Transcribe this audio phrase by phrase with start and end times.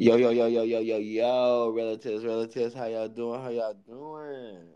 [0.00, 3.42] Yo, yo, yo, yo, yo, yo, yo, relatives, relatives, how y'all doing?
[3.42, 4.68] How y'all doing?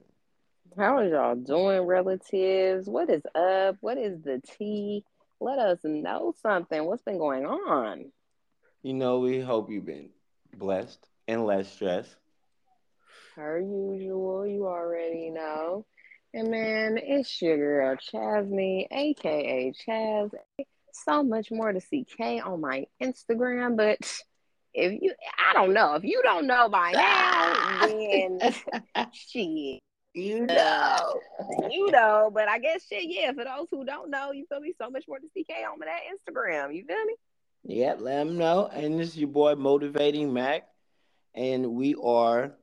[0.77, 2.89] How is y'all doing, relatives?
[2.89, 3.77] What is up?
[3.81, 5.05] What is the tea?
[5.39, 6.85] Let us know something.
[6.85, 8.11] What's been going on?
[8.83, 10.09] You know, we hope you've been
[10.57, 10.99] blessed
[11.29, 12.17] and less stressed.
[13.37, 15.87] Per usual, you already know.
[16.35, 20.33] And man, it's your girl Chasney, aka Chaz.
[20.93, 24.01] So much more to see K on my Instagram, but
[24.75, 29.81] if you I don't know, if you don't know by now, then shit.
[30.15, 31.21] You know.
[31.71, 34.75] you know, but I guess shit, yeah, for those who don't know, you feel me?
[34.79, 36.75] So much more to see K on that Instagram.
[36.75, 37.15] You feel me?
[37.65, 38.69] Yep, let them know.
[38.73, 40.67] And this is your boy Motivating Mack.
[41.35, 42.55] And we are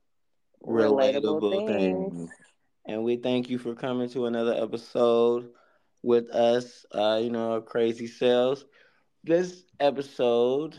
[0.63, 2.13] Relatable Relatable things.
[2.13, 2.29] Things.
[2.85, 5.49] And we thank you for coming to another episode
[6.03, 8.65] with us, uh, you know, crazy sales.
[9.23, 10.77] This episode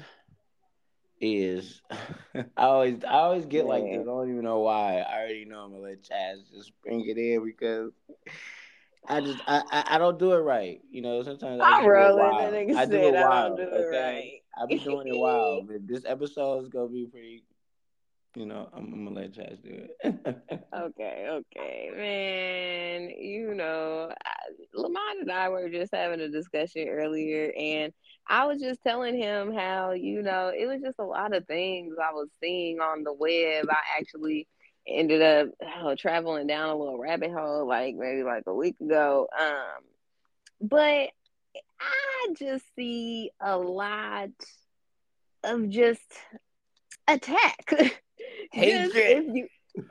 [1.21, 1.83] is
[2.35, 4.03] I always I always get like this.
[4.03, 4.99] I don't even know why.
[4.99, 7.93] I already know I'm gonna let Chaz just bring it in because
[9.07, 10.81] I just I, I, I don't do it right.
[10.91, 12.17] You know, sometimes I just do it.
[12.73, 13.87] I do it I don't wild, do it okay?
[13.87, 14.43] right.
[14.57, 15.67] I be doing it wild.
[15.69, 17.45] But this episode is gonna be pretty
[18.37, 20.65] you know, I'm, I'm gonna let Chaz do it.
[20.77, 23.11] Okay, okay, man.
[23.19, 24.33] You know, I,
[24.75, 27.93] Lamont and I were just having a discussion earlier, and
[28.31, 31.97] I was just telling him how, you know, it was just a lot of things
[32.01, 33.67] I was seeing on the web.
[33.69, 34.47] I actually
[34.87, 35.49] ended up
[35.83, 39.27] oh, traveling down a little rabbit hole, like maybe like a week ago.
[39.37, 39.83] Um,
[40.61, 41.11] but
[41.81, 44.31] I just see a lot
[45.43, 46.01] of just
[47.09, 47.69] attack.
[48.53, 48.91] Hatred.
[48.95, 49.49] if you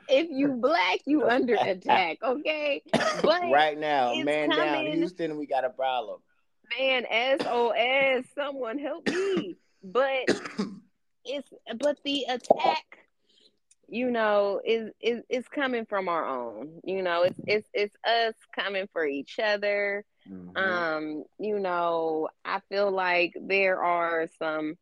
[0.08, 2.82] if you black, you under attack, okay?
[3.22, 4.86] But right now, man down.
[4.86, 6.20] Houston, we got a problem.
[6.78, 7.04] Man,
[7.40, 9.56] SOS, someone help me.
[9.82, 10.26] But
[11.24, 12.84] it's but the attack,
[13.88, 16.80] you know, is is is coming from our own.
[16.84, 20.04] You know, it's it's it's us coming for each other.
[20.28, 20.56] Mhm.
[20.56, 24.76] Um, you know, I feel like there are some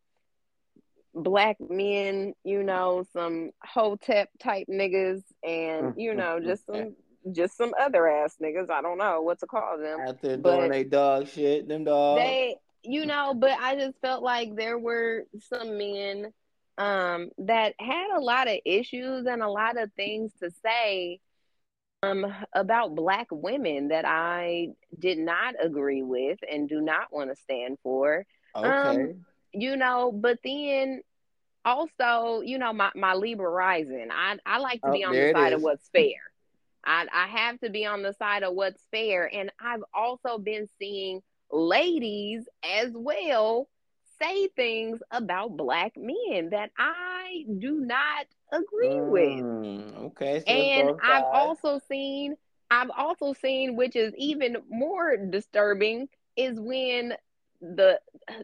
[1.15, 6.94] black men, you know, some hotep type niggas and you know, just some
[7.33, 8.71] just some other ass niggas.
[8.71, 9.99] I don't know what to call them.
[10.22, 12.21] There but- doing they dog shit, them dogs.
[12.21, 16.33] They you know, but I just felt like there were some men
[16.78, 21.19] um that had a lot of issues and a lot of things to say
[22.05, 27.37] um about black women that I did not agree with and do not want to
[27.37, 28.25] stand for
[28.55, 28.69] okay.
[28.69, 31.03] um, you know, but then
[31.65, 35.33] also, you know, my, my Libra rising, I, I like to Oh, be on the
[35.33, 36.28] side of what's fair.
[36.88, 39.31] I, I have to be on the side of what's fair.
[39.32, 41.22] And I've also been seeing
[41.53, 43.69] ladies as well
[44.21, 49.44] say things about black men that I do not agree with.
[49.54, 50.41] Mm, okay.
[50.41, 52.37] So And I've also seen,
[52.71, 57.15] I've also seen, which is even more disturbing, is when
[57.60, 58.00] the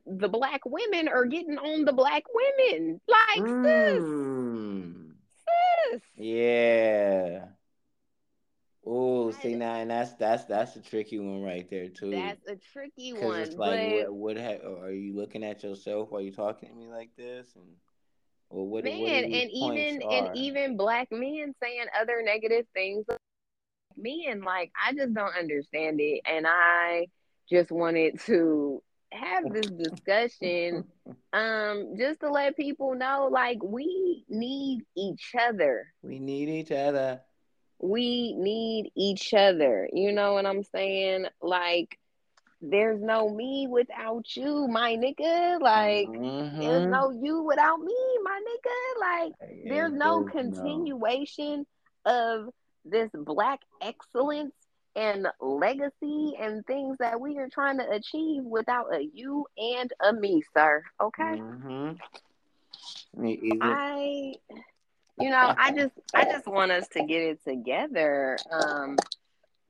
[0.06, 3.00] the black women are getting on the black women.
[3.08, 6.02] Like Mm, sis, sis.
[6.16, 7.53] yeah.
[8.86, 12.10] Oh, see now, and that's that's that's a tricky one right there too.
[12.10, 13.40] That's a tricky one.
[13.40, 16.74] it's like, but what, what ha- are you looking at yourself while you talking to
[16.74, 17.64] me like this, and
[18.50, 18.84] or what?
[18.84, 23.06] man, what and even points and even black men saying other negative things
[23.96, 26.20] men, like I just don't understand it.
[26.26, 27.06] And I
[27.48, 30.84] just wanted to have this discussion
[31.32, 37.20] um just to let people know like we need each other we need each other.
[37.80, 39.88] We need each other.
[39.92, 41.26] You know what i'm saying?
[41.42, 41.98] Like
[42.60, 45.60] there's no me without you my nigga.
[45.60, 46.10] Like
[46.60, 46.98] there's Mhm.
[46.98, 49.00] no you without me my nigga.
[49.00, 49.32] Like
[49.64, 51.66] there's no continuation
[52.04, 52.48] of
[52.84, 54.54] this black excellence
[54.96, 60.12] and legacy and things that we are trying to achieve without a you and a
[60.12, 60.82] me sir.
[61.00, 61.42] Okay?
[61.42, 61.98] Mhm.
[63.16, 63.78] Me either.
[63.80, 64.34] I
[65.18, 68.36] you know, I just I just want us to get it together.
[68.50, 68.96] Um,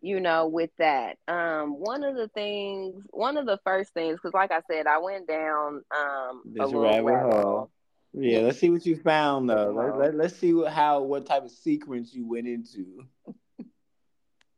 [0.01, 1.17] you know, with that.
[1.29, 4.99] Um, one of the things, one of the first things, because like I said, I
[4.99, 7.43] went down um This little rabbit rabbit hole.
[7.43, 7.71] hole.
[8.13, 9.73] Yeah, let's see what you found though.
[9.75, 13.07] Let, let, let's see what, how what type of sequence you went into.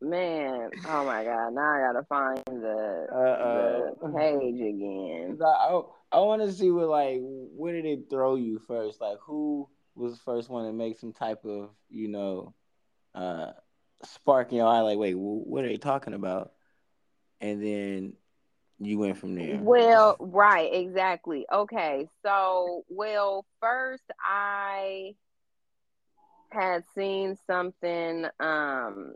[0.00, 5.38] Man, oh my god, now I gotta find the the page again.
[5.40, 5.80] I I,
[6.12, 9.00] I want to see what like where did it throw you first?
[9.00, 12.54] Like who was the first one to make some type of you know
[13.14, 13.52] uh
[14.04, 14.81] spark in your eye?
[14.81, 16.52] Like wait, what are they talking about?
[17.40, 18.12] And then
[18.78, 19.60] you went from there.
[19.62, 21.46] Well, right, exactly.
[21.52, 25.14] Okay, so well, first I
[26.50, 29.14] had seen something um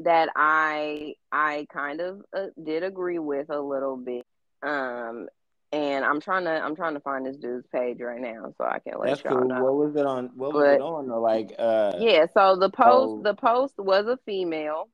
[0.00, 4.26] that I I kind of uh, did agree with a little bit.
[4.62, 5.28] Um
[5.74, 8.78] and I'm trying to I'm trying to find this dude's page right now so I
[8.78, 9.48] can let That's y'all cool.
[9.48, 9.64] know.
[9.64, 10.30] What was it on?
[10.36, 11.10] What was it on?
[11.10, 13.22] Or like, uh, yeah, so the post oh.
[13.24, 14.88] the post was a female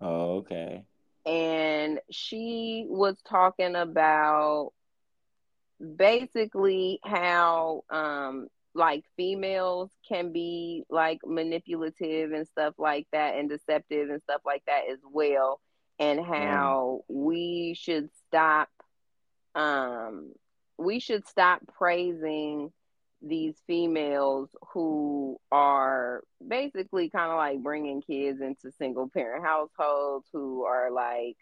[0.00, 0.84] oh, okay.
[1.26, 4.70] and she was talking about
[5.96, 14.10] basically how um like females can be like manipulative and stuff like that and deceptive
[14.10, 15.60] and stuff like that as well
[15.98, 18.68] and how we should stop
[19.54, 20.32] um
[20.78, 22.70] we should stop praising
[23.22, 30.64] these females who are basically kind of like bringing kids into single parent households who
[30.64, 31.36] are like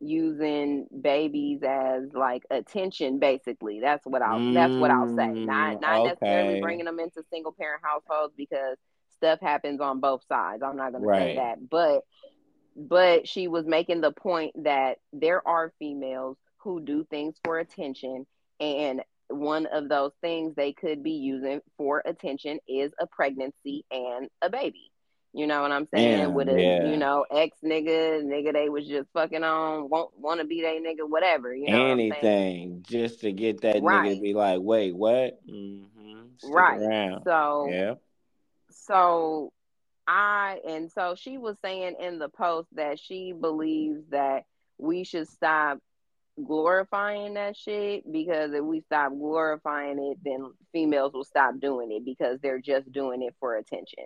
[0.00, 3.80] using babies as like attention basically.
[3.80, 5.28] That's what i'll that's what i'll say.
[5.44, 8.76] Not Mm, not necessarily bringing them into single parent households because
[9.10, 10.62] stuff happens on both sides.
[10.62, 11.16] I'm not going to Right.
[11.16, 11.68] say that.
[11.70, 12.02] But
[12.76, 16.36] but she was making the point that there are females
[16.66, 18.26] who do things for attention
[18.58, 24.28] and one of those things they could be using for attention is a pregnancy and
[24.42, 24.90] a baby
[25.32, 26.86] you know what i'm saying Damn, with a yeah.
[26.88, 30.80] you know ex nigga nigga they was just fucking on won't want to be they
[30.80, 34.34] nigga whatever you know what i'm saying Anything just to get that nigga to be
[34.34, 35.38] like, wait, what?
[35.48, 36.50] Mm-hmm.
[36.50, 37.22] Right around.
[37.24, 37.94] so Yeah.
[38.70, 39.52] so
[40.08, 44.44] I and so she was saying in the post that she believes that
[44.78, 45.78] we should stop
[46.44, 52.04] glorifying that shit because if we stop glorifying it then females will stop doing it
[52.04, 54.04] because they're just doing it for attention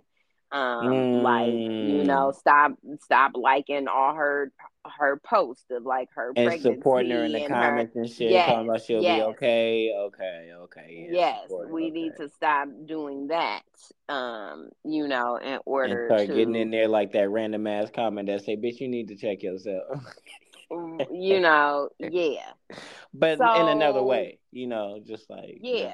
[0.52, 1.46] um like
[1.80, 2.06] you Mm.
[2.06, 2.72] know stop
[3.02, 4.52] stop liking all her
[4.98, 8.30] her posts of like her And supporting her in the and her comments and shit,
[8.32, 11.06] yes talking about she'll be okay, okay, okay.
[11.08, 11.90] Yeah, yes we okay.
[11.90, 13.62] need to stop doing that
[14.08, 17.90] um you know in and order start to getting in there like that random ass
[17.94, 19.84] comment that say, "Bitch, you need to check yourself."
[21.10, 22.52] you know yeah.
[23.12, 25.92] But in another way, you know, just like Yeah.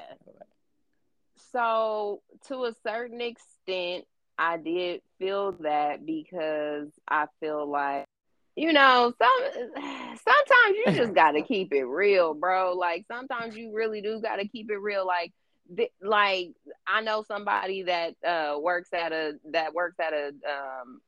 [1.35, 4.05] so to a certain extent
[4.37, 8.05] i did feel that because i feel like
[8.55, 12.73] you know some sometimes you just gotta keep it real bro.
[12.73, 15.05] Like sometimes you really do gotta keep it real.
[15.05, 15.31] Like
[15.75, 16.49] th- like
[16.87, 21.01] i know somebody that uh works at a that works at a um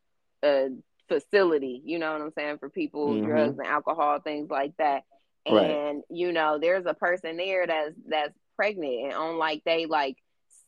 [0.44, 0.69] a
[1.10, 3.26] facility you know what i'm saying for people Mhm.
[3.26, 5.04] drugs and alcohol things like that
[5.50, 5.72] Right.
[5.72, 10.18] and you know there's a person there that's that's pregnant and on like they like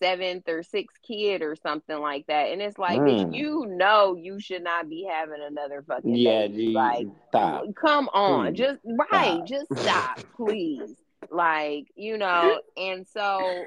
[0.02, 3.34] seventh or sixth kid or something like that and it's like Mm.
[3.34, 7.66] you know you should not be having another fucking Yeah, baby like stop.
[7.76, 9.48] come on Please, just right stop.
[9.48, 10.96] just stop please
[11.30, 13.64] like you know and so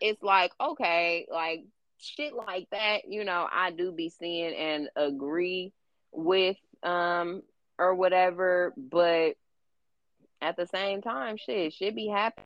[0.00, 1.64] it's like okay like
[1.98, 5.72] shit like that you know i do be seeing and agree
[6.16, 7.42] with um
[7.78, 9.34] or whatever but
[10.42, 12.42] at the same time shit should be happy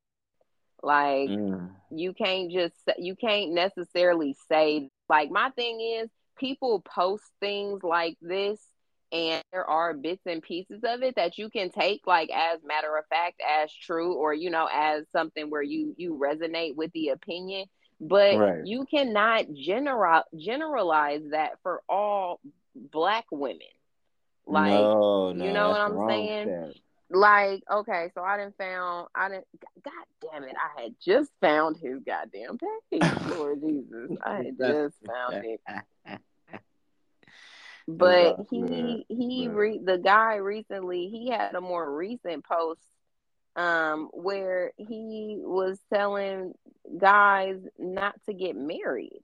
[0.83, 1.75] like Mm.
[1.91, 8.17] you can't just you can't necessarily say like my thing is people post things like
[8.21, 8.61] this
[9.13, 12.97] and there are bits and pieces of it that you can take like as matter
[12.97, 17.09] of fact as true or you know as something where you you resonate with the
[17.09, 17.67] opinion
[18.01, 18.63] but Right.
[18.63, 22.41] you cannot general generalize that for all
[22.75, 23.61] black women.
[24.47, 26.49] Like no, no, you know what I'm saying?
[26.49, 26.75] step.
[27.11, 29.47] like okay so i didn't found i didn't
[29.85, 29.93] god
[30.33, 32.59] damn it i had just found his goddamn
[32.91, 34.17] page lord jesus.
[34.25, 35.61] I had just found it.
[37.89, 42.81] But he he re- the guy recently he had a more recent post
[43.57, 46.53] um where he was telling
[46.99, 49.23] guys not to get married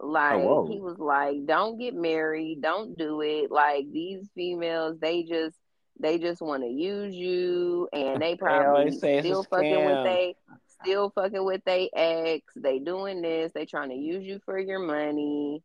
[0.00, 0.66] like whoa.
[0.66, 2.60] he was like don't get married.
[2.62, 3.50] Don't do it.
[3.50, 5.56] Like these females they just
[6.00, 10.34] they just want to use you and they probably say still fucking with they
[10.66, 12.42] still fucking with they ex.
[12.56, 13.52] They doing this.
[13.54, 15.62] They trying to use you for your money.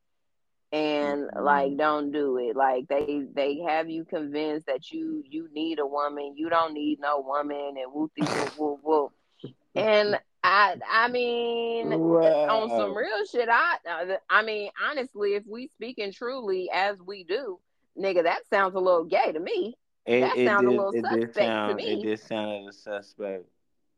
[0.71, 1.41] And Mhm.
[1.41, 2.55] like don't do it.
[2.55, 6.33] Like they they have you convinced that you you need a woman.
[6.35, 9.11] You don't need no woman and whoopty whoop whoop whoop
[9.75, 15.67] and i i mean on some real shit i uh, i mean honestly if we
[15.67, 17.60] speaking truly as we do
[17.98, 21.36] nigga that sounds a little gay to me It, that sounds a little suspect
[21.69, 21.93] to me.
[21.93, 23.45] it did sound a suspect.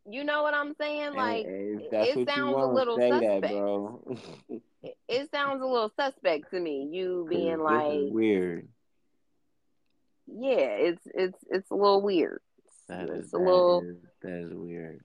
[0.09, 4.17] you know what i'm saying like and, it sounds a little suspect that, bro.
[4.50, 8.67] it, it sounds a little suspect to me You being like weird.
[10.27, 12.41] yeah it's it's it's a little weird
[12.89, 15.01] That it's is a that little is that is weird.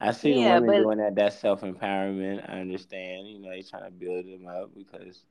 [0.00, 1.14] I see yeah, women but doing that.
[1.16, 2.48] That self empowerment.
[2.48, 3.28] I understand.
[3.28, 5.24] You know, they trying to build them up because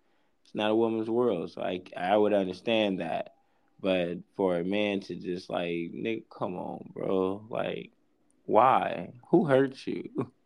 [0.44, 1.52] it's not a woman's world.
[1.52, 3.36] So I I would understand that.
[3.80, 7.46] But for a man to just like Nick, come on, bro.
[7.50, 7.92] Like,
[8.46, 9.14] why?
[9.30, 10.32] Who hurt you?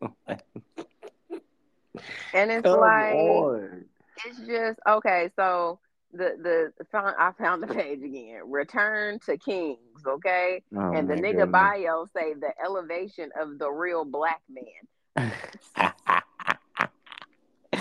[2.34, 3.84] and it's like on.
[4.26, 5.30] it's just okay.
[5.36, 5.78] So
[6.12, 8.42] the the found I found the page again.
[8.46, 10.62] Return to Kings, okay?
[10.74, 11.50] Oh And the nigga goodness.
[11.50, 15.32] bio say the elevation of the real black man.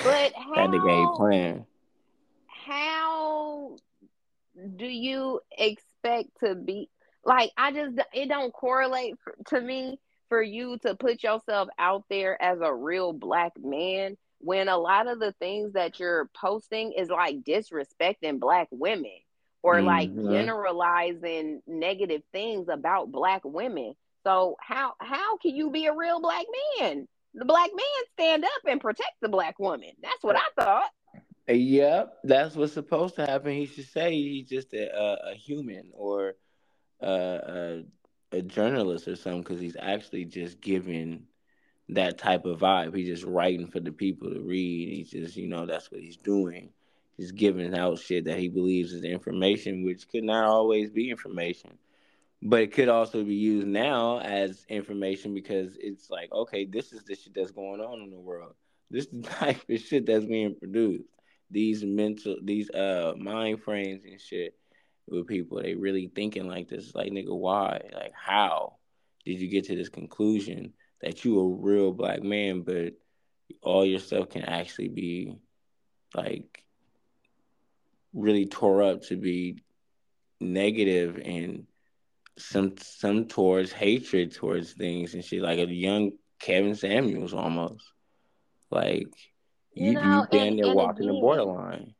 [0.04, 1.66] But that nigga ain't how playing.
[2.48, 3.76] how
[4.76, 6.90] do you expect to be
[7.24, 12.04] like I just it don't correlate for, to me for you to put yourself out
[12.10, 16.94] there as a real black man when a lot of the things that you're posting
[16.94, 19.20] is like disrespecting black women
[19.64, 23.94] or like hmm generalizing negative things about black women.
[24.26, 26.46] So how how can you be a real black
[26.80, 27.08] man?
[27.34, 29.92] The black man stand up and protect the black woman.
[30.02, 30.90] That's what I thought.
[31.48, 33.54] Yep, that's what's supposed to happen.
[33.54, 36.36] He should say he's just a a, a human or
[37.02, 37.84] a,
[38.32, 41.28] a a journalist or something because he's actually just giving
[41.90, 42.96] that type of vibe.
[42.96, 44.94] He's just writing for the people to read.
[44.94, 46.70] He's just you know that's what he's doing.
[47.18, 51.78] He's giving out shit that he believes is information, which could not always be information.
[52.44, 57.04] But it could also be used now as information because it's like, okay, this is
[57.04, 58.54] the shit that's going on in the world.
[58.92, 61.06] This is the type of shit that's being produced.
[61.50, 64.56] These mental, these uh mind frames and shit
[65.08, 66.94] with people, they really thinking like this.
[66.94, 67.82] Like, nigga, why?
[67.94, 68.74] Like, how
[69.26, 72.94] did you get to this conclusion that you a real black man, but
[73.62, 75.38] all your stuff can actually be
[76.14, 76.64] like
[78.14, 79.62] really tore up to be
[80.40, 81.66] negative and
[82.38, 87.84] some some towards hatred towards things and shit, like a young Kevin Samuels almost.
[88.70, 89.10] Like
[89.74, 91.96] You you you know, and near and walking the again, borderline.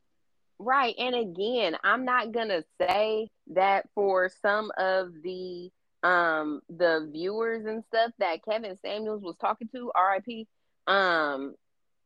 [0.60, 0.96] Right.
[0.98, 5.72] And again, I'm not gonna say that for some of the
[6.04, 10.48] um the viewers and stuff that Kevin Samuels was talking to, RIP.
[10.88, 11.56] Um,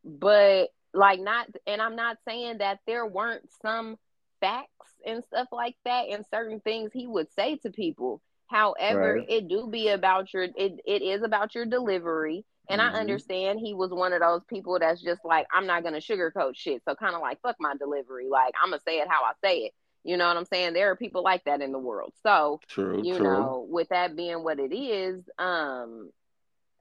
[0.04, 3.98] but like not and I'm not saying that there weren't some
[4.42, 4.68] facts
[5.06, 8.22] and stuff like that and certain things he would say to people.
[8.48, 9.26] However, Right.
[9.28, 12.46] it do be about your it it is about your delivery.
[12.70, 15.84] And I hmm understand he was one of those people that's just like, I'm not
[15.84, 16.82] gonna sugarcoat shit.
[16.88, 18.28] So kind of like fuck my delivery.
[18.30, 19.74] Like I'm gonna say it how I say it.
[20.04, 20.74] You know what I'm saying?
[20.74, 22.14] There are people like that in the world.
[22.24, 23.20] So, True, you true.
[23.20, 26.12] know, with that being what it is, um,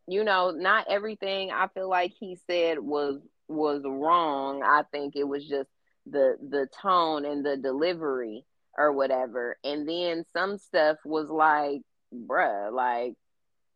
[0.07, 4.63] you know, not everything I feel like he said was was wrong.
[4.63, 5.71] I think it was just
[6.07, 8.45] the the tone and the delivery
[8.77, 9.57] or whatever.
[9.65, 11.83] And then some stuff was like,
[12.15, 13.15] bruh, like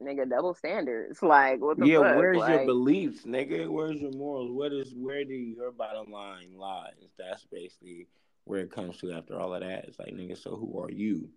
[0.03, 1.19] nigga, double standards.
[1.23, 2.17] Like what the Yeah, fuck?
[2.17, 3.69] where's your beliefs, nigga?
[3.69, 4.51] Where's your morals?
[4.53, 7.11] What is where do your bottom line lies?
[7.19, 8.09] That's basically
[8.45, 9.87] where it comes to after all of that.
[9.87, 11.31] It's like, nigga, so who are you?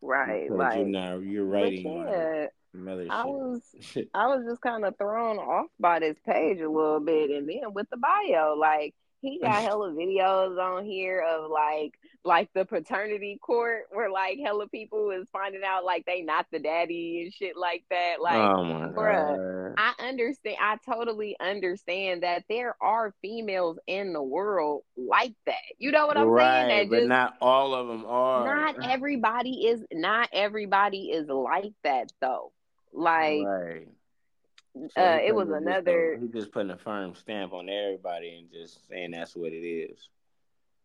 [0.00, 2.46] right, Because you're like not you're writing yeah,
[3.10, 3.62] I was
[4.14, 7.72] I was just kind of thrown off by this page a little bit, and then
[7.72, 8.94] with the bio, like
[9.26, 14.68] he got hella videos on here of like like the paternity court where like hella
[14.68, 18.16] people is finding out like they not the daddy and shit like that.
[18.20, 19.74] Like, oh my bruh, god.
[19.78, 20.56] I understand.
[20.60, 25.54] I totally understand that there are females in the world like that.
[25.78, 26.68] You know what I'm saying?
[26.68, 28.44] That but just not all of them are.
[28.44, 32.52] not everybody is not everybody is like that though.
[32.92, 33.88] Like Right.
[34.88, 38.50] So uh it was just another he just putting a firm stamp on everybody and
[38.50, 40.08] just saying that's what it is.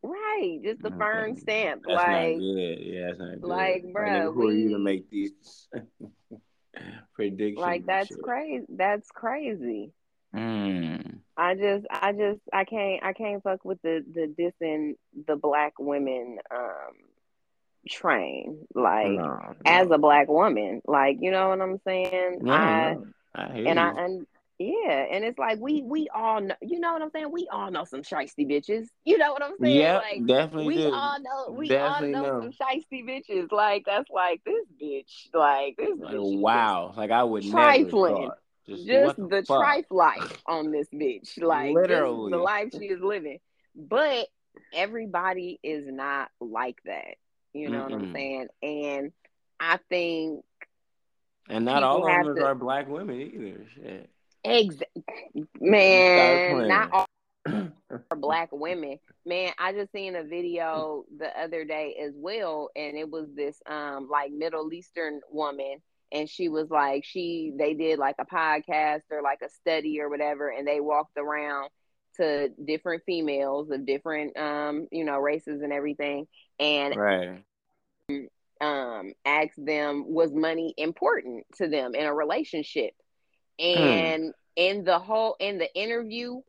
[0.03, 1.41] right, just a firm Okay.
[1.41, 1.83] stamp.
[1.85, 2.37] That's Like.
[2.39, 3.47] Yeah, that's not good.
[3.47, 5.67] like bruh, who are you to make these
[7.13, 8.17] predictions like that's shit?
[8.17, 9.91] crazy that's crazy.
[10.35, 11.19] Mm.
[11.37, 14.95] I just I just I can't I can't fuck with the the dissing
[15.27, 16.93] the black women um
[17.89, 18.67] train.
[18.75, 20.81] Like No, as a black woman.
[20.85, 22.41] Like, you know what I'm saying?
[22.41, 23.07] no, I no.
[23.35, 24.27] I and I and
[24.59, 27.31] yeah, and it's like we we all know, you know what I'm saying?
[27.31, 28.87] We all know some shiesty bitches.
[29.05, 29.79] You know what I'm saying?
[29.79, 30.93] Yeah, Like definitely we do.
[30.93, 32.51] all know we all Definitely know some know.
[32.61, 33.51] shiesty bitches.
[33.51, 35.33] Like that's like this bitch.
[35.33, 36.93] Like this Like bitch wow.
[36.95, 38.31] Like I would trifling.
[38.67, 41.41] Just Just the the trife life on this bitch.
[41.41, 43.39] Like just the life she is living.
[43.75, 44.27] But
[44.73, 47.15] everybody is not like that.
[47.53, 48.47] You know what I'm saying?
[48.61, 49.11] And
[49.59, 50.43] I think
[51.51, 53.65] And not all of them to are black women either.
[53.75, 54.09] Shit.
[54.45, 54.75] ex
[55.59, 57.07] man, not all
[58.09, 58.99] for black women.
[59.25, 63.61] Man, I just seen a video the other day as well, and it was this
[63.69, 65.81] um like Middle Eastern woman,
[66.13, 70.09] and she was like she they did like a podcast or like a study or
[70.09, 71.69] whatever, and they walked around
[72.15, 76.27] to different females of different um you know races and everything,
[76.59, 77.43] and Right.
[78.61, 82.93] Um asked them was money important to them in a relationship
[83.73, 84.11] Hmm.
[84.13, 86.41] and in the whole in the interview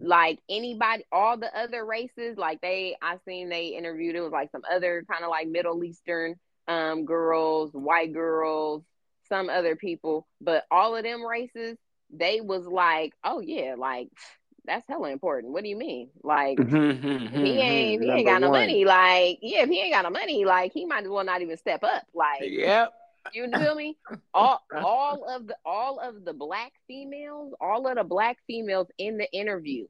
[0.00, 4.50] like anybody all the other races like they i seen they interviewed it was like
[4.50, 6.34] some other kind of like middle eastern
[6.68, 8.84] um girls white girls
[9.28, 11.76] some other people but all of them races
[12.10, 14.08] they was like oh yeah like
[14.68, 17.60] that's hella important what do you mean like mm-hmm, mm-hmm, he mm-hmm.
[17.60, 18.60] ain't he ain't got no one.
[18.60, 18.84] money.
[18.84, 21.56] Like, yeah, if he ain't got no money, like he might as well not even
[21.56, 22.04] step up.
[22.14, 22.92] Like, Yep.
[23.32, 23.96] you feel me?
[24.34, 29.18] All all of the all of the black females, all of the black females in
[29.18, 29.86] the interview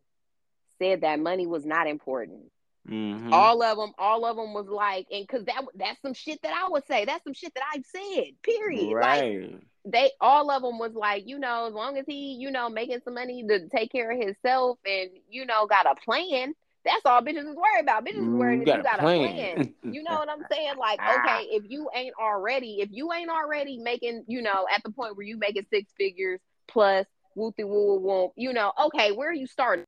[0.78, 2.50] said that money was not important.
[2.88, 3.32] Mhm.
[3.32, 6.54] All of them, all of them was like, and because that that's some shit that
[6.54, 7.04] I would say.
[7.04, 8.34] That's some shit that I've said.
[8.42, 8.92] Period.
[8.94, 9.60] Like Right.
[9.92, 13.00] They all of them was like, you know, as long as he, you know, making
[13.04, 16.54] some money to take care of himself and you know got a plan.
[16.84, 18.04] That's all bitches is worried about.
[18.04, 19.14] Bitches is worried Mm, if you got a plan.
[19.14, 19.58] plan.
[19.88, 20.76] You know what I'm saying?
[20.78, 24.90] Like, okay, if you ain't already, if you ain't already making, you know, at the
[24.90, 29.34] point where you making six figures plus whoopty woo woo, you know, okay, where are
[29.34, 29.84] you starting?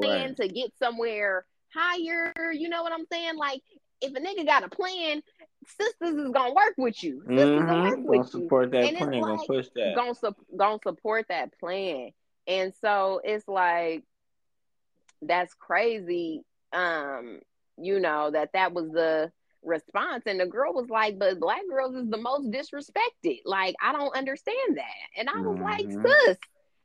[0.00, 0.36] Plan Right.
[0.36, 1.44] to get somewhere
[1.74, 2.32] higher.
[2.52, 3.36] You know what I'm saying?
[3.36, 3.62] Like,
[4.00, 5.22] if a nigga got a plan,
[5.66, 7.22] sisters is gonna work with you.
[7.26, 8.06] Sisters will work Mhm.
[8.06, 8.42] Gonna with you.
[8.42, 9.20] support that And plan.
[9.22, 9.94] Gonna push that.
[9.94, 12.10] Gonna, su- gonna support that plan.
[12.46, 14.04] And so it's like,
[15.22, 16.42] that's crazy.
[16.72, 17.40] Um,
[17.78, 19.30] you know, that that was the
[19.62, 20.24] response.
[20.26, 23.40] And the girl was like, but black girls is the most disrespected.
[23.44, 25.18] Like, I don't understand that.
[25.18, 26.02] And I was like, Mhm.
[26.26, 26.38] sis,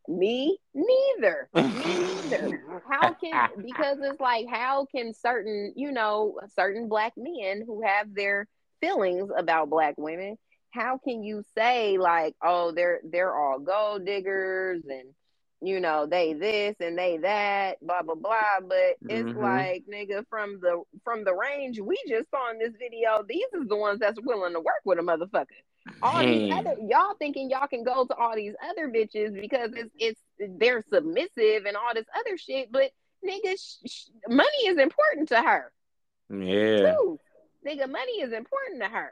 [0.08, 1.50] me neither.
[1.56, 2.82] Me neither.
[2.90, 8.14] How can because it's like how can certain, you know, certain black men who have
[8.14, 8.48] their
[8.82, 10.38] feelings about black women,
[10.72, 15.14] how can you say like, oh, they're they're all gold diggers and
[15.60, 18.60] you know, they this and they that, blah blah blah.
[18.62, 19.42] But it's Mhm.
[19.42, 23.68] like, nigga, from the from the range we just saw in this video, these is
[23.68, 25.48] the ones that's willing to work with a motherfucker.
[26.04, 29.90] All these other y'all thinking y'all can go to all these other bitches because it's
[29.98, 30.22] it's
[30.60, 32.92] they're submissive and all this other shit, but
[33.26, 35.72] nigga, sh- sh- money is important to her
[36.30, 36.92] Yeah.
[36.92, 37.20] too.
[37.68, 39.12] Nigga, money is important to her.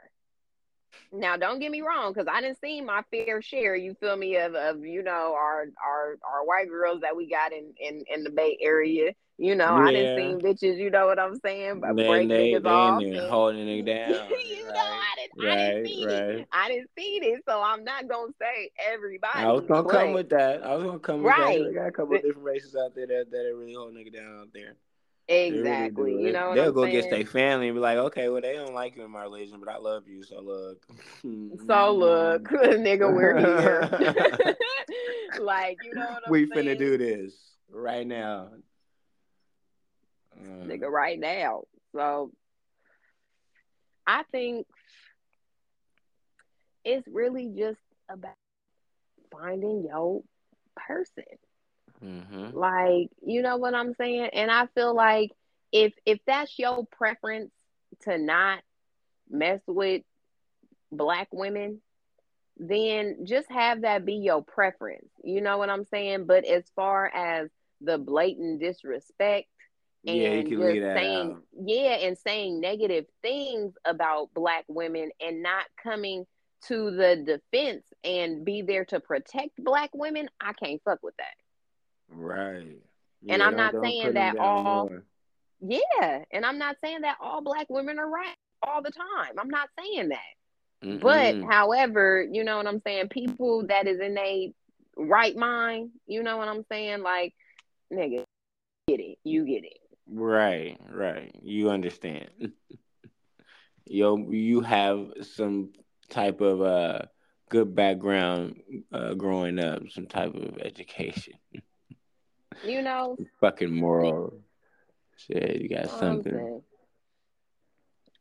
[1.12, 3.76] Now, don't get me wrong, because I didn't see my fair share.
[3.76, 7.52] You feel me of, of you know our our our white girls that we got
[7.52, 9.12] in in in the Bay Area.
[9.38, 10.78] You know, I didn't see bitches.
[10.78, 11.80] You know what I'm saying?
[11.80, 13.02] But break they niggas they off.
[13.02, 14.08] and- holding it down.
[14.08, 14.72] you know.
[14.72, 16.48] I didn't I didn't Right, see it.
[16.52, 19.38] I didn't see it, so I'm not gonna say everybody.
[19.40, 20.62] I was gonna but- come with that.
[20.64, 21.58] I was gonna come with Right.
[21.58, 21.68] that.
[21.68, 24.14] They got a couple of different races out there that, that are really holding nigga
[24.14, 24.76] down out there.
[25.28, 26.12] Really exactly.
[26.24, 26.92] you know They'll go saying?
[26.94, 29.58] get their family and be like, okay, well they don't like you in my religion,
[29.58, 30.86] but I love you, so look.
[31.66, 33.88] So look, nigga, we're here.
[35.40, 36.66] like, you know what I'm we saying?
[36.66, 37.34] finna do this
[37.70, 38.50] right now.
[40.36, 41.62] Uh, nigga right now.
[41.92, 42.30] So
[44.06, 44.66] I think
[46.84, 48.34] it's really just about
[49.32, 50.22] finding your
[50.76, 51.24] person.
[52.02, 52.52] Mhm.
[52.52, 54.30] Like, you know what I'm saying?
[54.32, 55.30] And I feel like
[55.72, 57.52] if if that's your preference
[58.02, 58.62] to not
[59.28, 60.02] mess with
[60.92, 61.80] black women,
[62.56, 65.10] then just have that be your preference.
[65.24, 66.26] You know what I'm saying?
[66.26, 69.48] But as far as the blatant disrespect
[70.02, 71.42] Yeah, and can just saying out.
[71.66, 76.26] yeah and saying negative things about black women and not coming
[76.68, 81.34] to the defense and be there to protect black women i can't fuck with that
[82.10, 82.58] Right.
[83.28, 85.04] And Yeah, I'm don't- saying that all- more.
[85.60, 89.48] yeah and i'm not saying that all black women are right all the time i'm
[89.48, 91.00] not saying that Mm-mm.
[91.00, 94.52] but however you know what i'm saying people that is in a
[94.98, 97.34] right mind you know what i'm saying like
[97.90, 98.22] nigga
[98.86, 101.34] get it you get it Right, right.
[101.42, 102.30] You understand.
[103.86, 105.72] Yo, you have some
[106.10, 107.00] type of uh
[107.48, 108.60] good background
[108.92, 111.34] uh growing up, some type of education.
[112.64, 114.40] you know Fucking moral.
[115.16, 116.62] Shit, you got I'm something.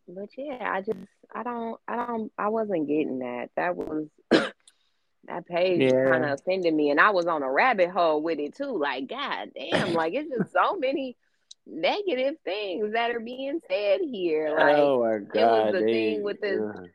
[0.07, 0.97] But yeah, I just
[1.33, 3.49] I don't I don't I wasn't getting that.
[3.55, 6.09] That was that page Yeah.
[6.09, 8.77] kind of offended me, and I was on a rabbit hole with it too.
[8.77, 11.17] Like, god damn, like it's just so many
[11.65, 14.55] negative things that are being said here.
[14.57, 15.35] Like, oh my god.
[15.35, 16.89] It was the thing with this- ugh.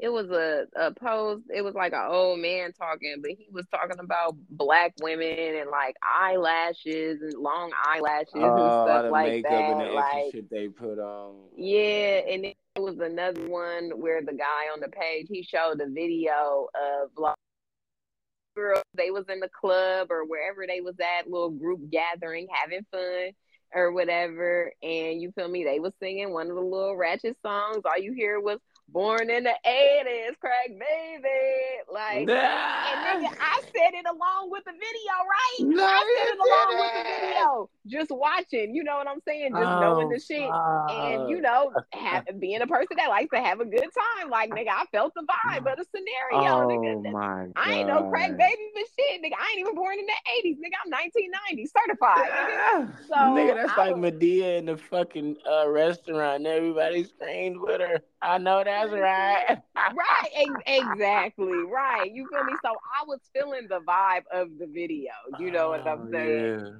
[0.00, 1.44] It was a, a post.
[1.54, 5.70] It was like an old man talking, but he was talking about black women and
[5.70, 9.70] like eyelashes and long eyelashes Oh, and all stuff like makeup that.
[9.70, 11.34] and the Like, shit they put on.
[11.56, 15.88] yeah, and there was another one where the guy on the page he showed a
[15.88, 17.36] video of like
[18.56, 22.84] girls they was in the club or wherever they was at, little group gathering, having
[22.90, 23.30] fun
[23.74, 25.64] or whatever, and you feel me?
[25.64, 27.78] They was singing one of the little ratchet songs.
[27.84, 31.28] All you hear was "Born in the '80s, crack baby,"
[31.92, 32.28] like.
[32.28, 35.76] And nigga, I said it along with the video, right?
[35.76, 37.70] No, I said it along with the video.
[37.86, 39.52] Just watching, you know what I'm saying?
[39.52, 40.48] Just knowing the shit.
[40.50, 43.80] And you know, have, being a person that likes to have a good
[44.20, 47.12] time, like nigga, I felt the vibe of the scenario, Oh nigga.
[47.12, 47.52] my god!
[47.56, 50.56] I ain't no crack baby, but shit, nigga, I ain't even born in the '80s,
[50.58, 50.76] nigga.
[50.84, 52.92] I'm 1990 certified, nigga.
[53.08, 56.36] So, nigga, that's I like was- Madea in the fucking uh, restaurant.
[56.36, 58.00] and Everybody screamed with her.
[58.24, 59.58] I know that's right.
[59.90, 62.10] right, ex- exactly, right.
[62.12, 62.54] You feel me?
[62.64, 65.12] So I was feeling the vibe of the video.
[65.38, 66.54] You know what I'm Oh, saying?
[66.54, 66.70] yeah.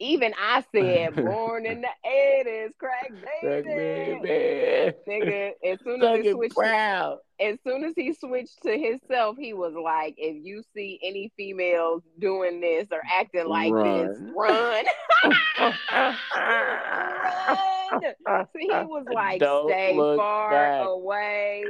[0.00, 3.74] Even I said, born in the 80s, crack Crack baby.
[3.74, 4.94] baby.
[5.08, 7.18] Nigga, as soon as it Fucking switched, to, proud.
[7.40, 12.02] As soon as he switched to himself, he was like, "If you see any females
[12.18, 14.34] doing this or acting like this, Run.
[14.34, 14.84] run,
[15.96, 16.14] run."
[18.32, 20.86] So he was like, Don't "Stay far back.
[20.86, 21.64] away.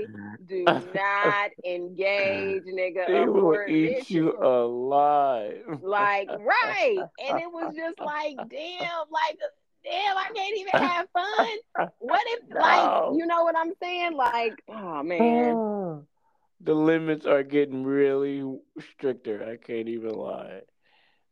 [0.46, 3.07] Do not engage, nigga.
[3.07, 5.81] They will eat you alive.
[5.83, 6.98] Like, right.
[7.27, 9.38] And it was just like, damn, like,
[9.85, 11.59] damn, I can't even have fun.
[11.99, 14.16] What if, like, you know what I'm saying?
[14.16, 15.61] Like, oh, man.
[16.61, 18.42] the limits are getting really
[18.81, 19.44] stricter.
[19.44, 20.62] I can't even lie.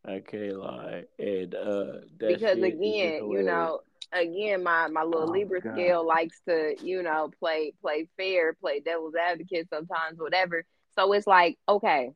[0.04, 1.04] I can't lie.
[1.18, 1.92] And uh
[2.26, 3.80] Because again, you know,
[4.12, 5.72] again, my my little Oh, Libra God.
[5.72, 10.64] scale likes to, you know, play play fair, play devil's advocate sometimes, whatever.
[10.96, 12.12] So it's like, okay,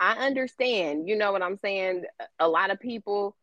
[0.00, 1.08] I understand.
[1.08, 2.04] You know what I'm saying?
[2.38, 3.36] A lot of people,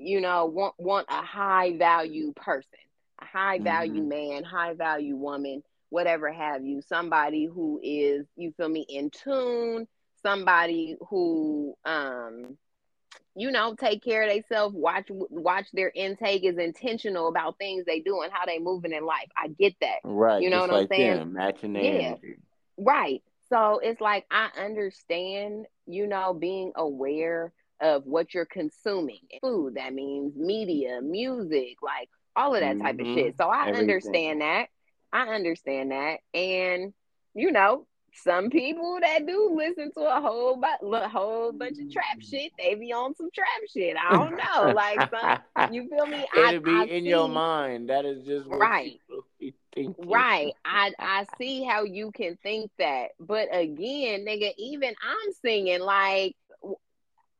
[0.00, 2.78] you know, want want a high value person,
[3.20, 4.08] a high value Mhm.
[4.08, 6.82] man, high value woman, whatever have you.
[6.82, 9.86] Somebody who is, you feel me, in tune.
[10.22, 12.58] Somebody who, um,
[13.36, 14.74] you know, take care of themselves.
[14.76, 19.04] Watch watch their intake is intentional about things they do and how they moving in
[19.04, 19.28] life.
[19.36, 20.00] I get that.
[20.04, 21.22] Right, You know what I'm saying?
[21.22, 22.00] them, matching their Yeah.
[22.00, 22.36] energy.
[22.78, 23.22] Right.
[23.48, 29.20] So it's like I understand, you know, being aware of what you're consuming.
[29.40, 33.14] Food, that means media, music, like all of that type of Mhm.
[33.14, 33.36] shit.
[33.36, 33.80] So I Everything.
[33.80, 34.68] understand that.
[35.12, 36.20] I understand that.
[36.34, 36.92] And
[37.34, 41.90] you know, some people that do listen to a whole bu- a whole bunch of
[41.92, 43.96] trap shit, they be on some trap shit.
[43.96, 44.72] I don't know.
[44.72, 45.38] Like some
[45.72, 46.26] you feel me?
[46.34, 47.88] I, It'll be I in your mind.
[47.90, 49.00] That is just what Right.
[49.08, 49.94] you be thinking.
[50.08, 50.52] Right.
[50.64, 53.10] I I see how you can think that.
[53.20, 56.36] But again, nigga, even I'm singing like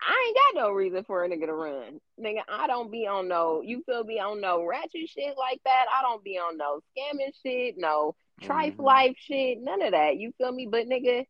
[0.02, 2.00] I ain't got no reason for a nigga to run.
[2.18, 5.86] Nigga, I don't be on no, you feel me, on no ratchet shit like that.
[5.96, 8.84] I don't be on no scamming shit, no trife Mhm.
[8.84, 10.16] life shit, none of that.
[10.16, 10.66] You feel me?
[10.66, 11.26] But nigga,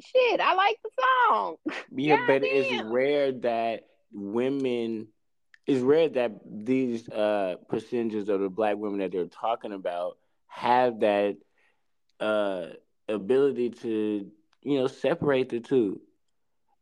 [0.00, 0.90] shit, I like the
[1.28, 1.56] song.
[1.92, 5.08] Yeah, but it's rare that women.
[5.66, 11.00] It's rare that these uh percentages of the black women that they're talking about have
[11.00, 11.36] that
[12.20, 12.68] uh
[13.08, 14.30] ability to
[14.62, 16.00] you know separate the two.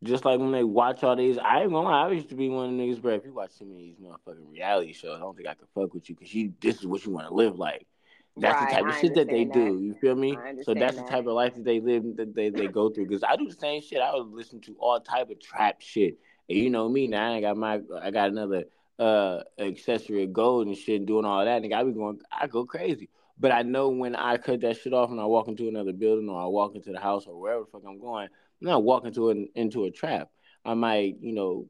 [0.05, 2.07] Just like when they watch all these, I ain't gonna lie.
[2.07, 3.15] I used to be one of the niggas, bro.
[3.15, 5.69] If you watch too many of these motherfucking reality shows, I don't think I could
[5.75, 6.53] fuck with you because you.
[6.61, 7.87] This is what you want to live like.
[8.37, 9.85] That's Right, the type of shit that they understand do.
[9.85, 10.37] You feel me?
[10.65, 13.07] So that's the type of life that they live, that they, they go through.
[13.07, 14.01] Because I do the same shit.
[14.01, 16.19] I would listen to all type of trap shit.
[16.49, 17.33] And you know me now.
[17.33, 18.65] I got my, I got another
[18.99, 21.63] uh accessory of gold and shit, doing all that.
[21.63, 23.09] Nigga, I be going, I go crazy.
[23.39, 26.29] But I know when I cut that shit off and I walk into another building
[26.29, 28.29] or I walk into the house or wherever the fuck I'm going,
[28.61, 30.31] I'm not walking to an, into a trap.
[30.65, 31.69] I might, you know,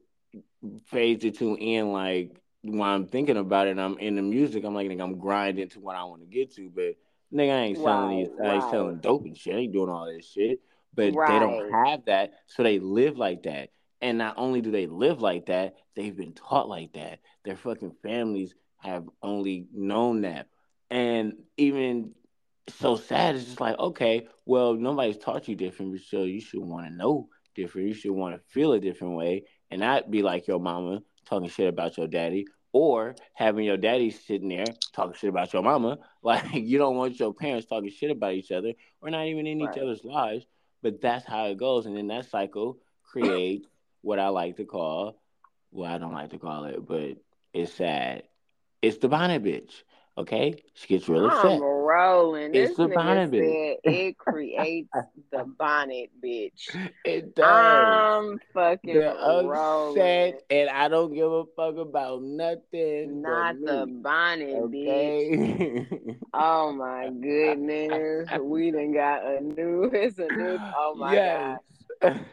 [0.85, 4.63] phase the tune in like when I'm thinking about it and I'm in the music,
[4.63, 6.69] I'm like, nigga, I'm grinding to what I want to get to.
[6.69, 6.95] But
[7.33, 9.55] nigga, I ain't selling these, Right, I ain't selling dope and shit.
[9.55, 10.59] I ain't doing all this shit.
[10.93, 13.69] But they don't have that, so they live like that.
[14.01, 17.19] And not only do they live like that, they've been taught like that.
[17.43, 20.47] Their fucking families have only known that.
[20.89, 22.11] And even
[22.69, 26.87] so sad, it's just like, okay, well, nobody's taught you different, so you should want
[26.87, 27.87] to know different.
[27.87, 31.49] You should want to feel a different way and not be like your mama talking
[31.49, 35.97] shit about your daddy or having your daddy sitting there talking shit about your mama.
[36.23, 39.61] Like, you don't want your parents talking shit about each other or not even in
[39.61, 40.43] each other's lives.
[40.81, 41.85] But that's how it goes.
[41.85, 43.67] And then that cycle creates
[44.01, 45.21] what I like to call,
[45.71, 47.17] well, I don't like to call it, but
[47.53, 48.23] it's sad.
[48.81, 49.83] It's the bonnet bitch.
[50.17, 51.51] Okay, she gets real upset.
[51.53, 52.55] I'm rolling.
[52.55, 53.75] It's This the bonnet bitch.
[53.83, 54.89] it creates
[55.31, 56.73] the bonnet bitch.
[57.03, 57.45] It does.
[57.45, 60.33] I'm fucking They're upset, rolling.
[60.49, 66.17] and I don't give a fuck about nothing Not the bonnet bitch.
[66.33, 68.29] Oh my goodness.
[68.41, 71.59] We done got a new it's a new oh my yes.
[72.01, 72.25] god.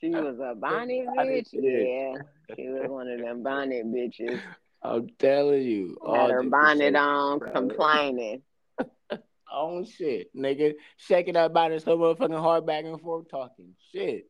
[0.00, 1.54] She was a bonnet Bonnet bitch?
[1.54, 2.16] bitch.
[2.16, 2.54] Yeah.
[2.56, 4.40] She was one of them bonnet bitches.
[4.82, 5.96] I'm telling you.
[6.04, 7.52] Had all her bonnet on bro.
[7.52, 8.42] complaining.
[9.54, 14.24] Oh shit, nigga, shaking that body so motherfucking hard back and forth, talking shit.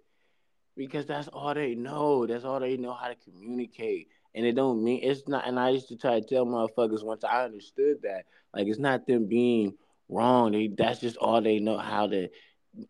[0.77, 2.27] Because that's all they know.
[2.27, 4.09] That's all they know how to communicate.
[4.35, 5.47] And it don't mean it's not.
[5.47, 9.07] And I used to try to tell motherfuckers once I understood that, like it's not
[9.07, 9.75] them being
[10.09, 10.53] wrong.
[10.53, 12.29] They that's just all they know how to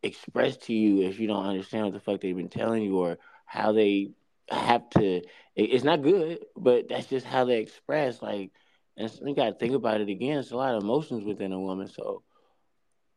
[0.02, 3.18] express to you if you don't understand what the fuck they've been telling you or
[3.44, 4.12] how they
[4.50, 5.22] have to.
[5.54, 8.22] It- It's not good, but that's just how they express.
[8.22, 8.50] Like,
[8.96, 10.38] and you got to think about it again.
[10.38, 12.22] It's a lot of emotions within a woman, so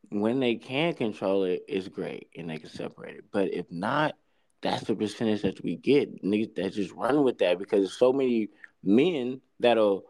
[0.09, 3.25] when they can control it, it's great and they can separate it.
[3.31, 4.15] But if not,
[4.61, 6.23] that's the percentage that we get.
[6.23, 8.49] Niggas that just run with that because there's so many
[8.83, 10.05] men that'll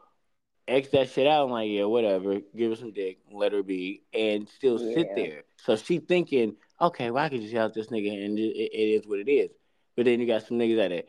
[0.68, 4.04] X that shit out I'm like, yeah, whatever, give her some dick, let her be,
[4.14, 5.44] and still sit there.
[5.58, 9.02] So she thinking, okay, well I can just yell at this nigga and it, it
[9.02, 9.52] is what it is.
[9.96, 11.04] But then you got some niggas that are,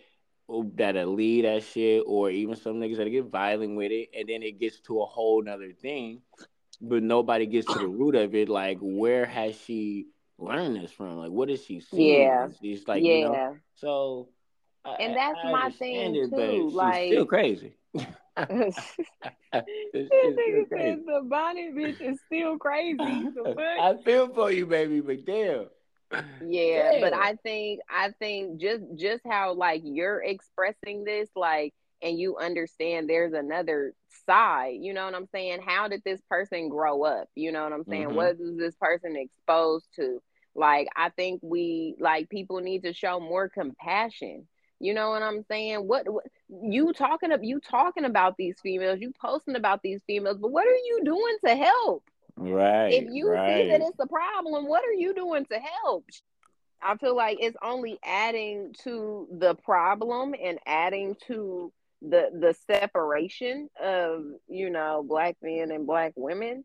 [0.48, 4.42] that'll lead that shit, or even some niggas that get violent with it, and then
[4.42, 6.22] it gets to a whole nother thing.
[6.80, 8.48] But nobody gets to the root of it.
[8.48, 10.06] Like, where has she
[10.38, 11.16] learned this from?
[11.16, 12.22] Like, what is she seeing?
[12.22, 12.48] Yeah.
[12.60, 13.12] She's like, yeah.
[13.14, 13.56] you know.
[13.76, 14.28] So,
[14.84, 17.76] I, And that's I my thing, it, too, like- still crazy.
[18.36, 18.76] this
[19.94, 21.02] nigga crazy.
[21.06, 22.98] the bonnet bitch is still crazy.
[23.00, 25.66] I feel for you, baby, but damn.
[26.40, 32.18] Yeah, but I think I think just just how like you're expressing this, like, and
[32.18, 33.94] you understand there's another
[34.26, 34.76] side.
[34.80, 35.60] You know what I'm saying?
[35.64, 37.28] How did this person grow up?
[37.34, 38.08] You know what I'm saying?
[38.08, 38.14] Mhm.
[38.14, 40.20] What was this person exposed to?
[40.54, 44.46] Like, I think we like people need to show more compassion.
[44.80, 45.86] You know what I'm saying?
[45.86, 47.44] What, what you talking about?
[47.44, 49.00] You talking about these females?
[49.00, 50.38] You posting about these females?
[50.38, 52.04] But what are you doing to help?
[52.36, 52.92] Right.
[52.92, 53.62] if you right.
[53.62, 56.04] see that it's a problem, what are you doing to help?
[56.82, 61.72] I feel like it's only adding to the problem and adding to
[62.02, 66.62] the the separation of you know black men and black women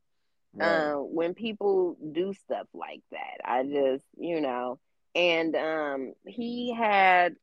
[0.54, 0.92] right.
[0.92, 3.38] um, when people do stuff like that.
[3.44, 4.80] I just, you know,
[5.16, 7.36] and um, he had,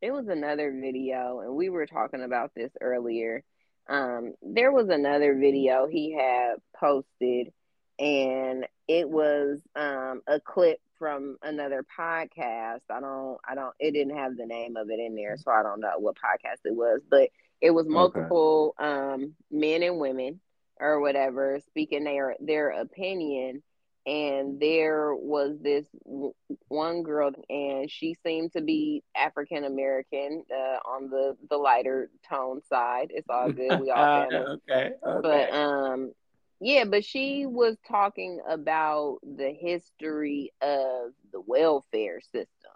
[0.00, 3.42] it was another video, and we were talking about this earlier.
[3.90, 7.52] Um, there was another video he had posted,
[7.98, 12.82] and it was um, a clip from another podcast.
[12.88, 15.62] I don't, I don't, it didn't have the name of it in there, so I
[15.62, 20.40] don't know what podcast it was, but it was multiple um, men and women
[20.78, 23.62] or whatever speaking their their opinion
[24.06, 26.32] and there was this w-
[26.68, 32.60] one girl and she seemed to be african american uh, on the the lighter tone
[32.62, 34.92] side it's all good we all family okay.
[35.06, 35.20] Okay.
[35.20, 36.12] but um
[36.60, 42.72] yeah but she was talking about the history of the welfare system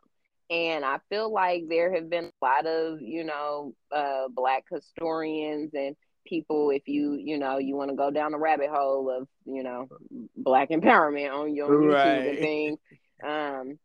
[0.50, 5.72] and i feel like there have been a lot of you know uh black historians
[5.74, 9.28] and people if you you know you want to go down the rabbit hole of
[9.46, 9.88] you know
[10.36, 12.26] black empowerment on your youtube Right.
[12.28, 12.78] and things.
[13.24, 13.78] Um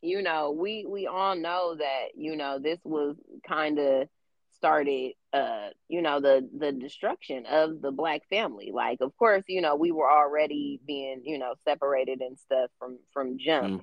[0.00, 3.16] you know we we all know that you know this was
[3.46, 4.08] kind of
[4.56, 8.70] started uh you know the the destruction of the black family.
[8.72, 12.98] Like of course you know we were already being you know separated and stuff from
[13.12, 13.74] from jump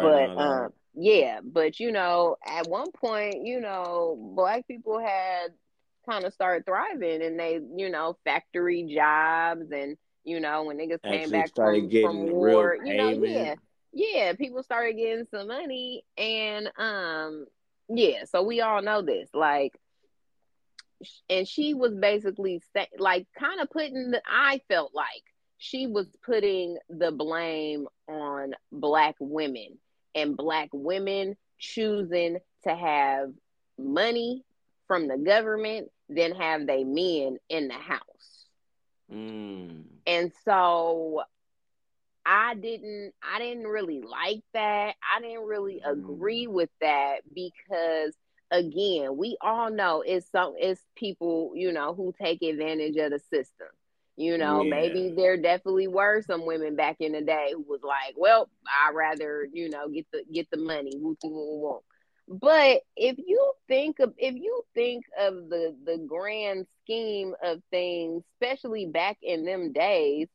[0.00, 5.48] but um yeah but you know at one point you know black people had
[6.08, 11.02] kind of started thriving and they you know factory jobs and you know when niggas
[11.02, 13.54] came back started from, getting from war you know yeah.
[13.92, 17.46] Yeah people started getting some money and um
[17.88, 19.78] yeah so we all know this like
[21.28, 25.22] and she was basically say, like kind of putting the i felt like
[25.58, 29.78] she was putting the blame on black women
[30.14, 33.30] and black women choosing to have
[33.78, 34.44] money
[34.86, 38.46] from the government than have they men in the house
[39.10, 40.02] Mm.
[40.06, 41.22] and so
[42.24, 44.94] I didn't I didn't really like that.
[45.14, 45.84] I didn't really Mm.
[45.84, 48.14] agree with that because
[48.50, 53.18] again, we all know it's some it's people, you know, who take advantage of the
[53.18, 53.68] system.
[54.16, 54.64] You know, Yeah.
[54.64, 58.48] maybe there definitely were some women back in the day who was like, "Well,
[58.86, 61.80] I'd rather, you know, get the get the money." Woo, woo, woo, woo.
[62.28, 68.22] But if you think of if you think of the the grand scheme of things,
[68.34, 70.28] especially back in them days,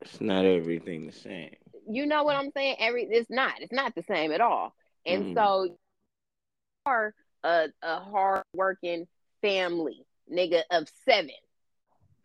[0.00, 1.56] it's not everything the same.
[1.88, 2.76] You know what I'm saying?
[2.78, 3.54] Every it's not.
[3.60, 4.74] It's not the same at all.
[5.04, 5.34] And mm.
[5.34, 5.76] so
[6.86, 9.06] are a, a hard working
[9.42, 11.30] family, nigga of seven.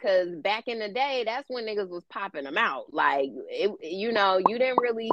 [0.02, 2.94] Cause back in the day, that's when niggas was popping them out.
[2.94, 5.12] Like it, you know, you didn't really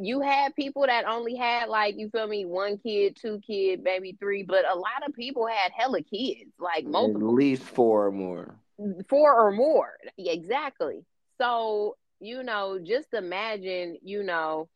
[0.00, 4.16] you had people that only had like you feel me one kid two kid maybe
[4.18, 7.28] three but a lot of people had hella kids like multiple.
[7.28, 8.54] at least four or more.
[9.08, 9.94] Four or more.
[10.16, 11.04] Exactly.
[11.38, 14.68] So you know just imagine you know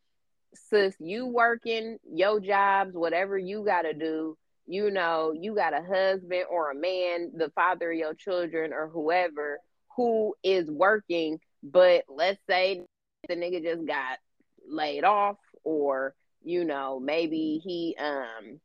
[0.53, 5.81] sis you working your jobs whatever you got to do you know you got a
[5.81, 9.59] husband or a man the father of your children or whoever
[9.97, 12.81] who is working but let's say
[13.27, 14.19] the nigga just got
[14.67, 18.59] laid off or you know maybe he um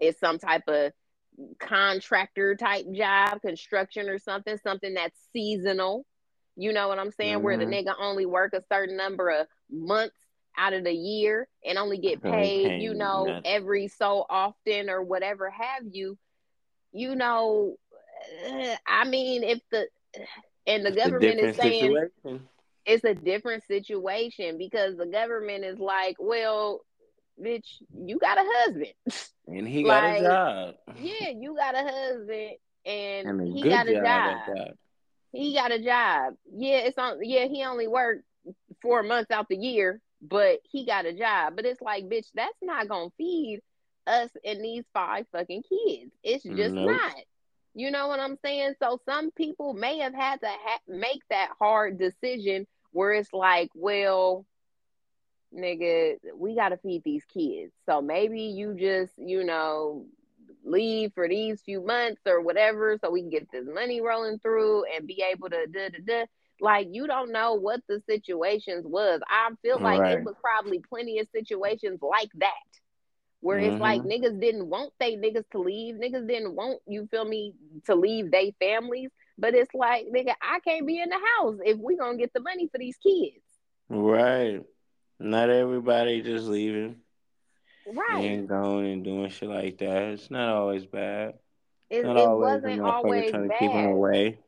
[0.00, 0.92] is some type of
[1.58, 6.04] contractor type job construction or something something that's seasonal
[6.56, 7.44] you know what i'm saying mm-hmm.
[7.44, 7.88] where the mm-hmm.
[7.88, 10.16] nigga only work a certain number of months
[10.56, 12.78] out of the year and only get paid okay.
[12.78, 16.16] you know every so often or whatever have you
[16.92, 17.74] you know
[18.86, 19.88] i mean if the
[20.66, 22.48] and the it's government is saying situation
[22.86, 26.80] it's a different situation because the government is like, well,
[27.42, 28.94] bitch, you got a husband.
[29.46, 30.74] And he like, got a job.
[30.96, 32.52] Yeah, you got a husband
[32.86, 34.46] and, and he got a job.
[34.46, 34.68] job.
[35.32, 36.34] He got a job.
[36.50, 38.24] Yeah, it's on yeah, he only worked
[38.80, 41.56] four months out the year, but he got a job.
[41.56, 43.60] But it's like, bitch, that's not gonna feed
[44.06, 46.10] us and these five fucking kids.
[46.22, 46.90] It's just nope.
[46.92, 47.14] not.
[47.74, 48.74] You know what I'm saying?
[48.80, 53.70] So some people may have had to ha- make that hard decision where it's like,
[53.74, 54.46] well,
[55.52, 57.72] nigga, we got to feed these kids.
[57.86, 60.06] So maybe you just, you know,
[60.64, 64.84] leave for these few months or whatever so we can get this money rolling through
[64.94, 66.24] and be able to da da da.
[66.60, 69.20] Like you don't know what the situations was.
[69.28, 70.18] I feel like right.
[70.18, 72.52] it was probably plenty of situations like that.
[73.40, 73.72] Where mm-hmm.
[73.72, 74.24] it's like mm-hmm.
[74.24, 75.96] niggas didn't want they niggas to leave.
[75.96, 77.54] Niggas didn't want, you feel me,
[77.86, 79.10] to leave they families.
[79.36, 82.40] But it's like, nigga, I can't be in the house if we gonna get the
[82.40, 83.42] money for these kids.
[83.88, 84.62] Right.
[85.18, 86.96] Not everybody just leaving.
[87.86, 88.24] Right.
[88.24, 90.02] And going and doing shit like that.
[90.04, 91.34] It's not always bad.
[91.90, 93.50] It, it wasn't always bad.
[93.58, 94.38] keep them away.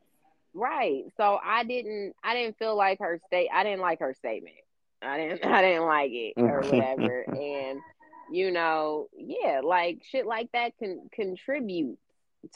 [0.53, 1.03] Right.
[1.17, 4.55] So I didn't I didn't feel like her state I didn't like her statement.
[5.01, 7.21] I didn't I didn't like it or whatever.
[7.29, 7.79] and
[8.31, 11.97] you know, yeah, like shit like that can contribute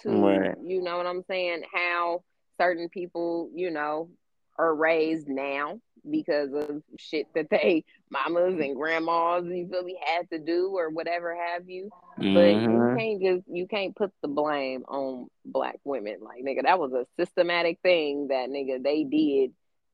[0.02, 0.56] to right.
[0.63, 2.24] you know what I'm saying, how
[2.60, 4.10] certain people, you know,
[4.58, 10.30] are raised now because of shit that they mamas and grandmas you feel me had
[10.32, 11.89] to do or whatever have you.
[12.20, 12.34] Mm-hmm.
[12.34, 12.98] But you mm-hmm.
[12.98, 16.17] can't just you can't put the blame on black women.
[16.22, 19.52] Like nigga, that was a systematic thing that nigga they did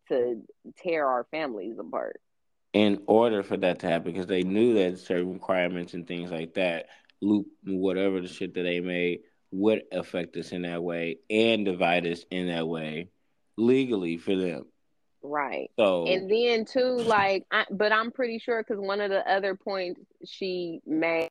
[0.10, 0.42] to
[0.78, 2.20] tear our families apart.
[2.74, 6.54] In order for that to happen, because they knew that certain requirements and things like
[6.56, 6.88] that,
[7.22, 12.06] loop whatever the shit that they made would affect us in that way and divide
[12.06, 13.10] us in that way
[13.58, 14.66] legally for them.
[15.24, 15.72] Right.
[15.78, 19.56] So and then too, like, I, but I'm pretty sure because one of the other
[19.56, 21.30] points she made,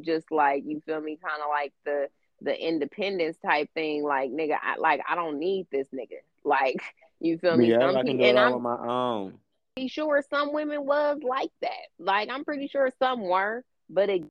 [0.00, 2.08] just like you feel me, kind of like the
[2.40, 4.02] the independence type thing.
[4.02, 6.18] Like, nigga, I like I don't need this nigga.
[6.44, 6.82] Like,
[7.20, 7.70] you feel me?
[7.70, 9.38] Yeah, some I can do it all on my own.
[9.76, 11.86] Pretty sure some women was like that.
[12.00, 14.24] Like, I'm pretty sure some were, but it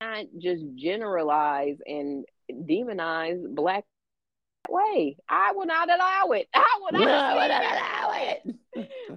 [0.00, 3.84] not just generalize and demonize black
[4.68, 5.16] way.
[5.28, 6.48] I will not allow it.
[6.54, 8.56] I will not, no, allow it.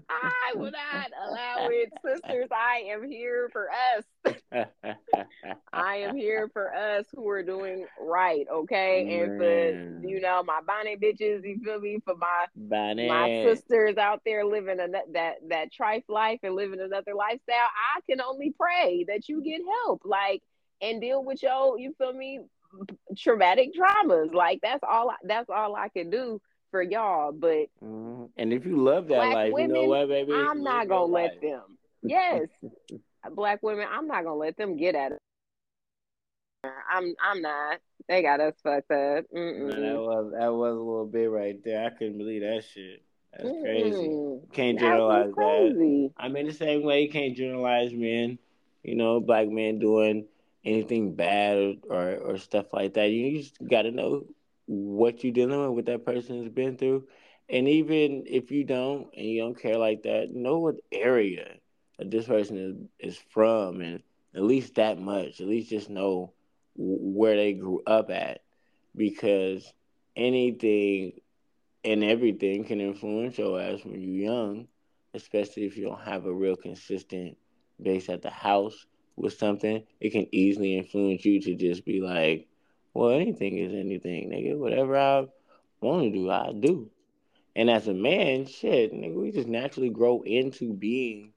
[0.09, 1.91] I will not allow it.
[2.03, 4.35] Sisters, I am here for us.
[5.73, 9.03] I am here for us who are doing right, okay?
[9.03, 9.13] Man.
[9.13, 11.99] And for you know, my bonnet bitches, you feel me?
[12.03, 13.07] For my bonnet.
[13.07, 18.01] my sisters out there living a, that that trife life and living another lifestyle, I
[18.09, 20.01] can only pray that you get help.
[20.03, 20.41] Like
[20.83, 22.41] and deal with your, you feel me,
[23.17, 24.33] traumatic traumas.
[24.33, 25.13] Like that's all.
[25.23, 26.41] That's all I can do
[26.71, 27.31] for y'all.
[27.31, 28.25] But mm-hmm.
[28.37, 31.31] and if you love that life, women, you know what, baby, I'm not gonna let
[31.33, 31.41] life.
[31.41, 31.61] them.
[32.05, 32.49] Yes,
[33.33, 35.19] black women, I'm not gonna let them get at it.
[36.91, 37.15] I'm.
[37.23, 37.79] I'm not.
[38.09, 39.25] They got us fucked up.
[39.31, 41.85] Man, that was that was a little bit right there.
[41.85, 43.03] I couldn't believe that shit.
[43.31, 44.39] That's mm crazy.
[44.51, 46.11] Can't generalize that.
[46.17, 48.37] I mean, the same way you can't generalize men.
[48.83, 50.25] You know, black men doing
[50.65, 53.09] anything bad or, or stuff like that.
[53.09, 54.25] You just got to know
[54.65, 57.05] what you're dealing with, what that person has been through.
[57.49, 61.57] And even if you don't and you don't care like that, know what area
[61.99, 64.01] that this person is, is from and
[64.33, 65.41] at least that much.
[65.41, 66.33] At least just know
[66.75, 68.39] where they grew up at,
[68.95, 69.71] because
[70.15, 71.19] anything
[71.83, 74.67] and everything can influence your ass when you're young,
[75.13, 77.37] especially if you don't have a real consistent
[77.81, 78.85] base at the house
[79.15, 79.83] with something.
[79.99, 82.47] It can easily influence you to just be like,
[82.93, 84.57] well, anything is anything, nigga.
[84.57, 85.27] Whatever I
[85.81, 86.89] want to do, I do.
[87.55, 91.33] And as a man, shit, nigga, we just naturally grow into being,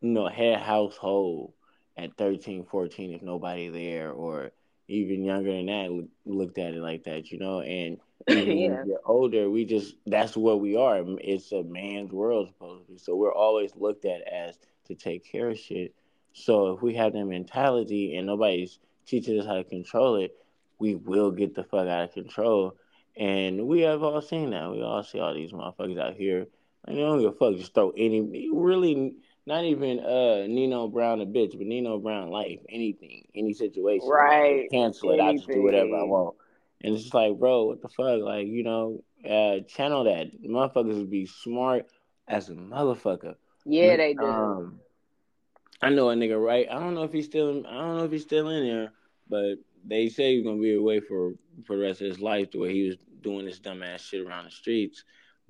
[0.00, 1.52] you know, head household
[1.96, 4.50] at 13, 14 if nobody there, or
[4.88, 7.60] even younger than that looked at it like that, you know.
[7.60, 8.68] And even yeah.
[8.68, 11.02] when get older, we just that's what we are.
[11.20, 12.98] It's a man's world supposed to be.
[12.98, 15.94] So we're always looked at as to take care of shit.
[16.32, 20.34] So if we have that mentality and nobody's teaching us how to control it,
[20.78, 22.76] we will get the fuck out of control.
[23.16, 24.70] And we have all seen that.
[24.70, 26.46] We all see all these motherfuckers out here.
[26.86, 27.56] I don't give a fuck.
[27.56, 29.14] Just throw any really
[29.46, 34.08] not even uh Nino Brown a bitch, but Nino Brown life, anything, any situation.
[34.08, 34.62] Right.
[34.62, 35.20] Like, cancel it.
[35.20, 36.36] I just do whatever I want.
[36.82, 38.20] And it's just like, bro, what the fuck?
[38.20, 40.42] Like, you know, uh channel that.
[40.42, 41.86] Motherfuckers would be smart
[42.26, 43.34] as a motherfucker.
[43.66, 44.24] Yeah, they do.
[44.24, 44.80] Um,
[45.82, 46.66] I know a nigga, right?
[46.70, 47.50] I don't know if he's still.
[47.50, 48.92] In, I don't know if he's still in there,
[49.28, 49.54] but
[49.84, 52.72] they say he's gonna be away for for the rest of his life the way
[52.72, 55.04] he was doing this dumbass shit around the streets.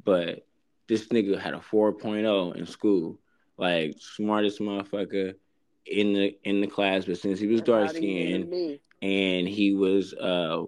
[0.05, 0.47] But
[0.89, 3.19] this nigga had a 4.0 in school,
[3.57, 5.35] like smartest motherfucker
[5.87, 7.05] in the in the class.
[7.05, 8.53] But since he was dark skinned
[9.03, 10.65] and he was uh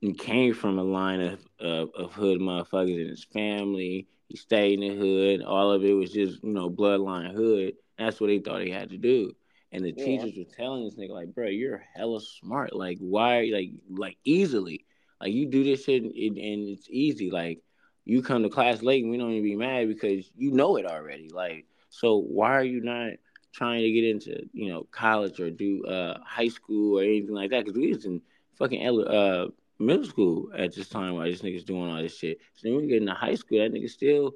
[0.00, 4.80] he came from a line of, of of hood motherfuckers in his family, he stayed
[4.80, 5.42] in the hood.
[5.42, 7.74] All of it was just you know bloodline hood.
[7.98, 9.32] That's what he thought he had to do.
[9.72, 10.04] And the yeah.
[10.04, 12.74] teachers were telling this nigga like, bro, you're hella smart.
[12.74, 13.50] Like, why?
[13.52, 14.84] Like, like easily.
[15.20, 17.30] Like you do this shit and, and it's easy.
[17.30, 17.62] Like
[18.04, 20.86] you come to class late and we don't even be mad because you know it
[20.86, 21.28] already.
[21.28, 23.12] Like, so why are you not
[23.52, 27.50] trying to get into you know college or do uh high school or anything like
[27.50, 27.64] that?
[27.64, 28.20] Because we was in
[28.58, 29.46] fucking uh
[29.78, 32.38] middle school at this time while this nigga's doing all this shit.
[32.54, 34.34] So when we get into high school, that nigga still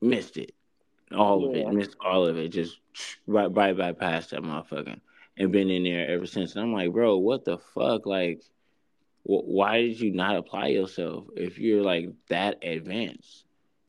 [0.00, 0.52] missed it
[1.14, 2.78] all of it, missed all of it, just
[3.26, 5.00] right, right by past that motherfucker,
[5.36, 6.54] and been in there ever since.
[6.54, 8.06] And I'm like, bro, what the fuck?
[8.06, 8.42] Like,
[9.24, 13.44] wh- why did you not apply yourself if you're like that advanced?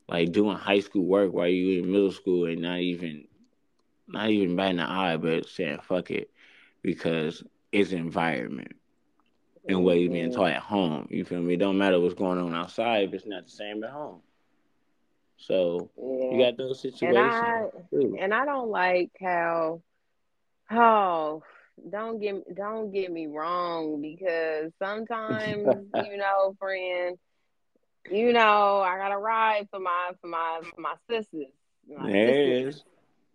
[0.08, 3.26] Like doing high school work while you in middle school and not even,
[4.06, 6.30] not even batting an eye, but saying fuck it
[6.82, 8.76] because it's environment
[9.68, 10.40] and what he's being mm-hmm.
[10.40, 11.08] taught at home.
[11.10, 11.54] You feel me?
[11.54, 14.20] It don't matter what's going on outside if it's not the same at home.
[15.36, 16.32] So yeah.
[16.32, 17.34] you got those situations.
[17.92, 19.82] And I, and I don't like how
[20.70, 21.42] oh
[21.90, 27.18] don't get don't get me wrong because sometimes you know friend
[28.10, 31.52] you know I gotta ride for my for my for my sisters.
[31.88, 32.28] My yes.
[32.28, 32.84] Sisters,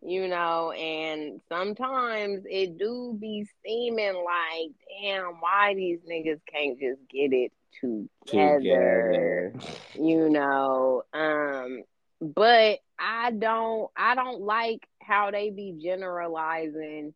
[0.01, 4.71] you know, and sometimes it do be seeming like,
[5.01, 9.53] damn, why these niggas can't just get it together, together.
[9.95, 11.03] you know.
[11.13, 11.83] Um,
[12.21, 17.13] but I don't I don't like how they be generalizing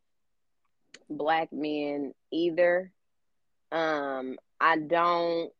[1.08, 2.90] black men either.
[3.72, 5.52] Um, I don't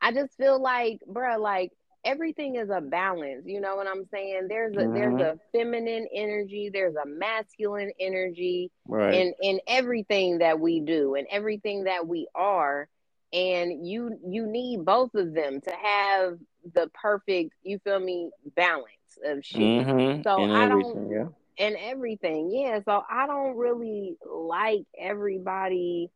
[0.00, 1.72] I just feel like, bruh, like
[2.04, 3.42] everything is a balance.
[3.46, 4.46] You know what I'm saying?
[4.48, 4.94] There's a mm-hmm.
[4.94, 9.14] there's a feminine energy, there's a masculine energy right.
[9.14, 12.88] in in everything that we do and everything that we are
[13.32, 16.38] and you you need both of them to have
[16.74, 18.86] the perfect you feel me balance
[19.24, 20.22] of shit mm-hmm.
[20.22, 21.26] so and i don't yeah.
[21.58, 26.10] and everything yeah so i don't really like everybody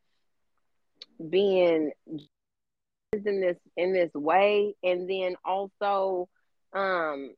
[1.29, 1.93] being
[3.13, 4.75] in this in this way.
[4.83, 6.29] And then also
[6.73, 7.35] um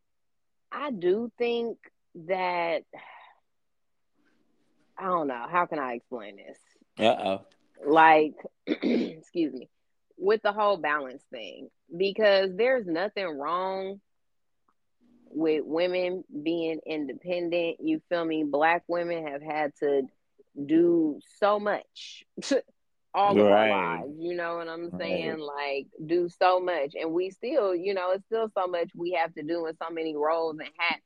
[0.70, 1.78] i do think
[2.14, 2.82] that
[4.98, 6.58] i don't know how can i explain this?
[6.98, 7.44] Uh-oh.
[7.84, 8.34] Like
[8.66, 9.68] excuse me
[10.16, 14.00] with the whole balance thing because there's nothing wrong
[15.28, 17.78] with women being independent.
[17.80, 18.44] You feel me?
[18.44, 20.02] Black women have had to
[20.64, 22.22] do so much
[23.14, 23.70] all of right.
[23.70, 25.86] our lives you know what i'm saying right.
[25.86, 29.32] like do so much and we still you know it's still so much we have
[29.34, 31.02] to do in so many roles and hats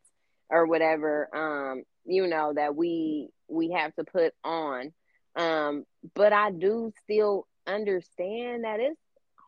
[0.48, 4.92] or whatever um you know that we we have to put on
[5.38, 5.84] um,
[6.14, 9.00] but I do still understand that it's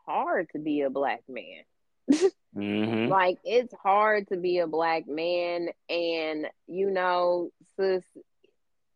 [0.06, 1.64] hard to be a black man.
[2.56, 3.10] mm-hmm.
[3.10, 8.04] Like it's hard to be a black man, and you know, sis,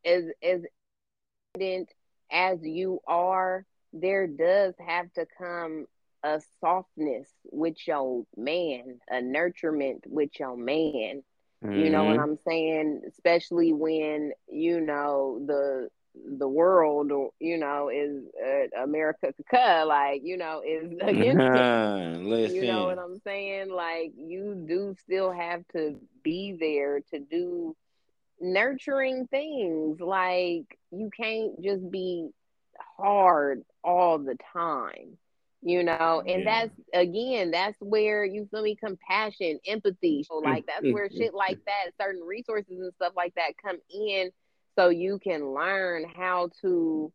[0.04, 0.60] as as
[2.30, 5.86] as you are, there does have to come
[6.22, 11.22] a softness with your man, a nurturement with your man.
[11.62, 11.70] Mm-hmm.
[11.72, 12.18] You know what Mhm.
[12.18, 13.02] I'm saying?
[13.08, 15.88] Especially when you know the
[16.38, 17.10] the world,
[17.40, 19.32] you know, is uh, America,
[19.86, 21.68] like you know, is against it.
[22.44, 23.70] You know what I'm saying?
[23.70, 27.76] Like you do still have to be there to do
[28.44, 30.00] nurturing things.
[30.00, 32.30] Like you can't just be
[32.98, 35.18] hard all the time.
[35.62, 36.46] You know, and Yeah.
[36.46, 40.24] that's again, that's where you feel me, compassion, empathy.
[40.28, 44.30] So like that's where shit like that, certain resources and stuff like that come in
[44.78, 47.12] so you can learn how to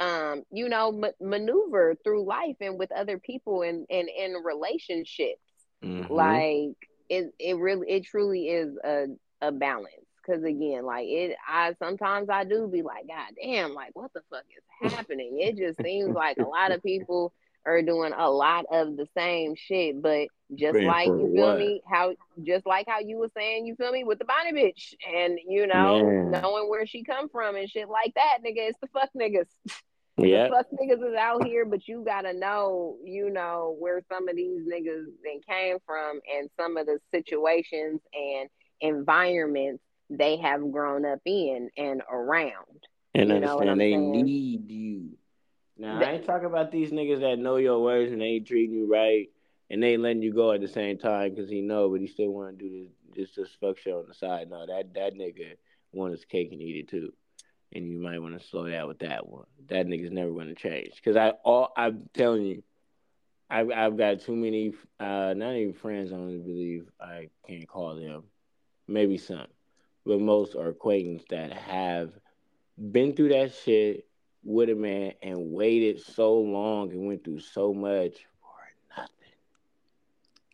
[0.00, 5.40] um, you know, ma- maneuver through life and with other people and and in relationships.
[5.82, 6.76] hmm Like
[7.08, 9.06] it it really it truly is a
[9.40, 10.11] a balance.
[10.26, 14.22] Cause again, like it I sometimes I do be like, God damn, like what the
[14.30, 15.38] fuck is happening?
[15.40, 17.32] It just seems like a lot of people
[17.64, 21.58] are doing a lot of the same shit, but just like you feel what?
[21.58, 24.94] me, how just like how you were saying, you feel me, with the Bonnie bitch
[25.16, 26.30] and you know, Man.
[26.42, 29.46] knowing where she come from and shit like that, nigga, it's the fuck niggas
[30.18, 30.50] Yep.
[30.50, 34.60] fuck niggas is out here, but you gotta know, you know, where some of these
[34.60, 38.48] niggas then came from and some of the situations and
[38.80, 39.82] environments
[40.18, 42.86] they have grown up in and around.
[43.14, 44.12] And You understand they saying?
[44.12, 45.10] need you.
[45.78, 48.74] Now I ain't talking about these niggas that know your words and they ain't treating
[48.74, 49.28] you right
[49.70, 52.06] and they ain't letting you go at the same time because he know, but he
[52.06, 54.48] still want to do this this this fuck shit on the side.
[54.50, 55.56] No, that that nigga
[55.92, 57.12] want his cake and eat it too.
[57.74, 59.46] And you might want to slow down with that one.
[59.68, 60.94] That nigga's never going to change.
[60.96, 62.62] Because I all I'm telling you,
[63.50, 66.12] I've I've got too many uh not even friends.
[66.12, 68.24] I don't believe I can't call them.
[68.88, 69.46] Maybe some,
[70.04, 72.12] but most are acquaintances that have
[72.90, 74.06] been through that shit
[74.44, 79.12] with a man and waited so long and went through so much for nothing.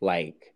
[0.00, 0.52] Like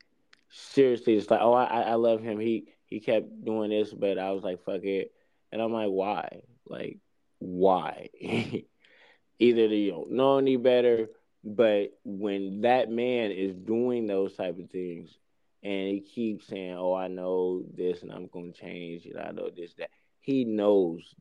[0.52, 2.38] seriously, it's like, oh, I I love him.
[2.38, 5.12] He he kept doing this, but I was like, fuck it,
[5.50, 6.42] and I'm like, why?
[6.66, 6.98] Like,
[7.38, 8.10] why?
[8.20, 11.08] Either you don't know any better,
[11.42, 15.16] but when that man is doing those type of things,
[15.62, 19.30] and he keeps saying, "Oh, I know this, and I'm going to change, and I
[19.30, 19.90] know this, that,"
[20.20, 21.14] he knows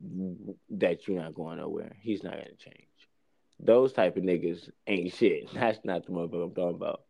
[0.69, 1.95] that you're not going nowhere.
[2.01, 2.87] He's not going to change.
[3.59, 5.49] Those type of niggas ain't shit.
[5.53, 7.01] That's not the motherfucker I'm talking about.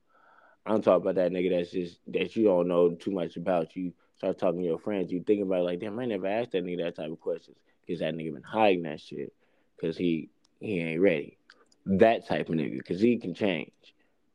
[0.66, 3.76] I'm talking about that nigga that's just that you don't know too much about.
[3.76, 6.52] You start talking to your friends, you think about it like, damn, I never asked
[6.52, 9.34] that nigga that type of questions because that nigga been hiding that shit
[9.76, 10.30] because he
[10.60, 11.40] he ain't ready.
[11.88, 13.72] That type of nigga because he can change.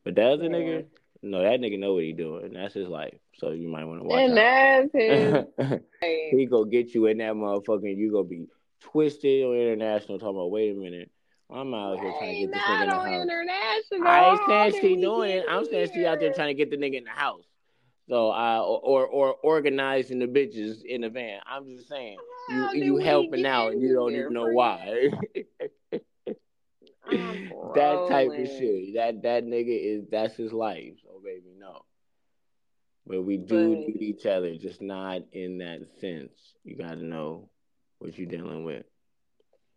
[0.02, 0.86] But the other nigga,
[1.22, 2.52] no, that nigga know what he doing.
[2.52, 3.14] That's his life.
[3.38, 4.92] So you might want to watch And that's
[6.00, 8.46] his he go get you in that motherfucker, and you gonna be
[8.80, 10.18] twisted on international.
[10.18, 11.10] Talking about, wait a minute.
[11.48, 13.22] I'm out here trying to get this nigga in the house.
[13.22, 14.08] international.
[14.08, 15.44] I ain't saying she doing it.
[15.48, 17.44] I'm saying she out there trying to get the nigga in the house.
[18.08, 21.40] So uh, or or organizing the bitches in the van.
[21.46, 22.16] I'm just saying
[22.50, 25.10] you you helping out and you don't even know why.
[27.74, 28.94] That type of shit.
[28.94, 30.94] That that nigga is that's his life.
[31.02, 31.82] So baby, no.
[33.06, 36.54] But we do But need each other, just not in that sense.
[36.64, 37.50] You got to know
[37.98, 38.84] what you're dealing with.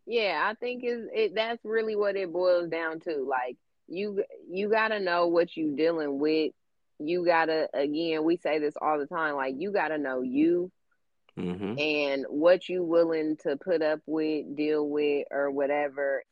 [0.06, 3.26] yeah, I think is it that's really what it boils down to.
[3.28, 3.58] Like
[3.88, 6.52] you you gotta know what you dealing with.
[7.00, 10.72] You gotta again, we say this all the time, like you gotta know you
[11.38, 11.78] Mm-hmm.
[11.78, 16.24] and what you willing to put up with, deal with, or whatever.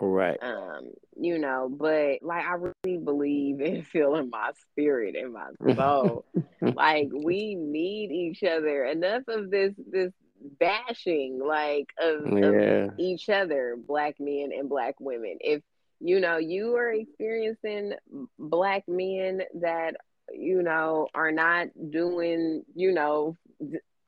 [0.00, 0.38] Right.
[0.42, 5.74] Um, you know, but like I really believe and feel in my spirit, in my
[5.74, 6.24] soul.
[6.62, 8.86] Like we need each other.
[8.86, 10.12] Enough of this this
[10.58, 15.36] bashing like of of each other, black men and black women.
[15.40, 15.62] If
[16.00, 17.92] you know you are experiencing
[18.38, 19.96] black men that
[20.32, 23.36] you know are not doing, you know,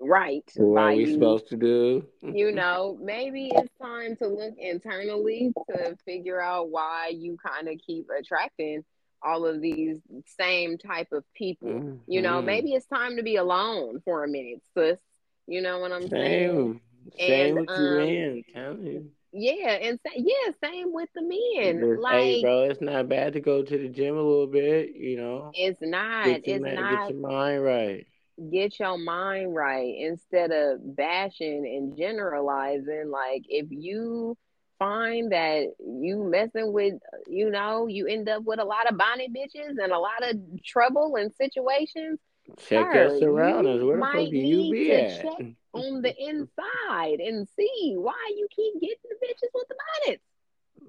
[0.00, 2.06] right What are we you supposed to do?
[2.30, 7.76] you know, maybe it's time to look internally to figure out why you kind of
[7.86, 8.84] keep attracting
[9.22, 9.98] all of these
[10.38, 11.82] same type of people.
[12.06, 12.42] You know, Mm-hmm.
[12.42, 14.98] maybe it's time to be alone for a minute, sis.
[15.46, 16.60] You know what I'm saying?
[16.60, 16.80] Same.
[17.26, 18.44] Same And with um man.
[18.48, 19.10] I'm telling you.
[19.32, 21.82] yeah, and sa- yeah, same with the men.
[21.82, 24.94] Just, hey, Like bro, it's not bad to go to the gym a little bit.
[24.94, 28.06] You know, it's not it's man, get your mind right.
[28.50, 33.10] Get your mind right instead of bashing and generalizing.
[33.10, 34.36] Like if you
[34.78, 36.94] find that you messing with,
[37.28, 40.36] you know, you end up with a lot of bonnet bitches and a lot of
[40.64, 42.18] trouble and situations,
[42.58, 43.82] Check your sir, surroundings.
[43.82, 45.22] Where the fuck might do you be to at?
[45.22, 49.74] check on the inside and see why you keep getting the bitches with the
[50.06, 50.22] bonnets.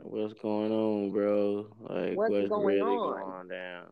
[0.04, 1.68] What's going on, bro?
[1.82, 3.22] Like, What's what's going really on?
[3.22, 3.86] going down?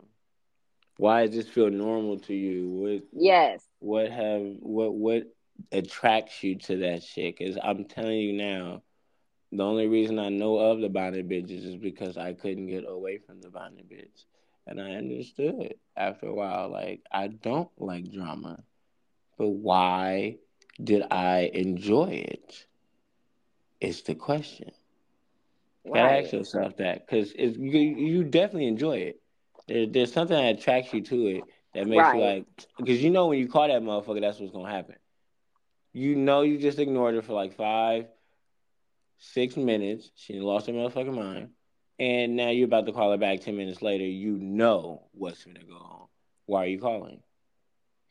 [0.98, 2.70] Why does this feel normal to you?
[2.70, 3.68] What Yes.
[3.80, 5.24] what have what what
[5.72, 7.38] attracts you to that shit?
[7.40, 8.82] Cause I'm telling you now,
[9.52, 13.20] the only reason I know of the bonnet bitches is because I couldn't get away
[13.20, 14.26] from the bonnet bitch.
[14.68, 18.64] And I understood after a while, like I don't like drama.
[19.38, 20.38] But why
[20.84, 22.66] did I enjoy it?
[23.82, 24.72] Is the question.
[25.84, 29.22] You gotta ask yourself that because you you definitely enjoy it.
[29.68, 31.44] There, there's something that attracts you to it
[31.74, 32.46] that makes you like
[32.78, 34.96] because you know when you call that motherfucker, that's what's gonna happen.
[35.94, 38.08] You know you just ignored her for like five,
[39.18, 40.12] six minutes.
[40.16, 41.50] She lost her motherfucking mind,
[42.00, 44.04] and now you're about to call her back ten minutes later.
[44.06, 46.08] You know what's gonna go on.
[46.46, 47.22] Why are you calling?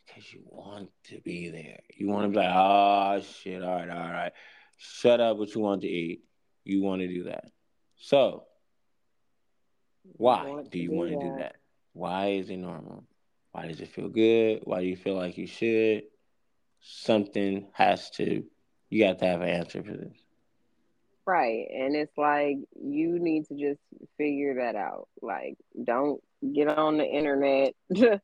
[0.07, 1.81] Because you want to be there.
[1.97, 4.33] You want to be like, oh shit, all right, all right.
[4.77, 6.25] Shut up what you want to eat.
[6.65, 7.45] You want to do that.
[7.97, 8.45] So,
[10.17, 11.39] why do you want to do that.
[11.39, 11.57] that?
[11.93, 13.05] Why is it normal?
[13.53, 14.61] Why does it feel good?
[14.65, 16.05] Why do you feel like you should?
[16.81, 18.45] Something has to,
[18.91, 20.17] you got to have an answer for this.
[21.27, 21.67] Right.
[21.73, 23.81] And it's like you need to just
[24.19, 25.09] figure that out.
[25.23, 26.21] Like, don't
[26.53, 27.75] get on the internet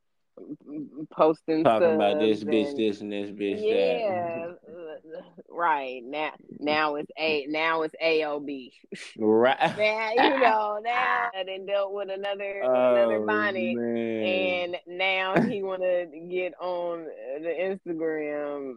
[1.13, 5.21] posting Talking about this subs bitch, and this, and this bitch, yeah, uh,
[5.51, 6.33] right now.
[6.59, 8.73] Now it's a now it's AOB.
[9.19, 9.59] Right.
[9.77, 14.25] Now you know now I done dealt with another another Oh, bonnet, man.
[14.25, 17.07] and now he want to get on
[17.41, 17.49] the
[17.89, 18.77] Instagram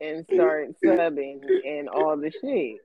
[0.00, 2.78] and start subbing and all the shit.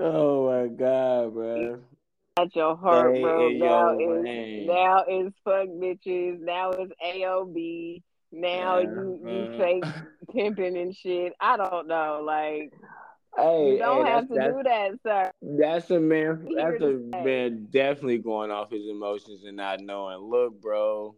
[0.00, 1.80] Oh, my God, bro.
[2.36, 3.52] Got your heart Stay broke.
[3.52, 4.66] in Now your is lane.
[4.66, 6.40] now is fuck bitches.
[6.40, 8.02] Now it's AOB.
[8.32, 9.56] Now you you Uh-huh.
[9.58, 9.84] fake
[10.32, 11.34] pimping and shit.
[11.40, 12.22] I don't know.
[12.24, 12.72] Like
[13.36, 15.32] Hey, you don't hey, have to do that, sir.
[15.42, 16.48] that's a man.
[16.56, 20.18] That's a man definitely going off his emotions and not knowing.
[20.18, 21.16] Look, bro,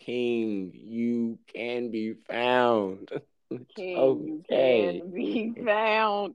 [0.00, 3.10] King, you can be found.
[3.76, 6.34] King, you can be found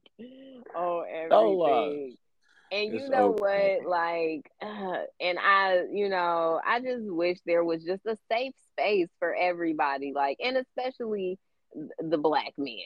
[0.76, 1.08] lost.
[1.10, 2.18] everything.
[2.72, 3.32] And you It's know okay.
[3.32, 3.86] what?
[3.86, 9.10] Like, uh, and I, you know, I just wish there was just a safe space
[9.20, 11.40] for everybody, like, and especially
[12.00, 12.78] the black men.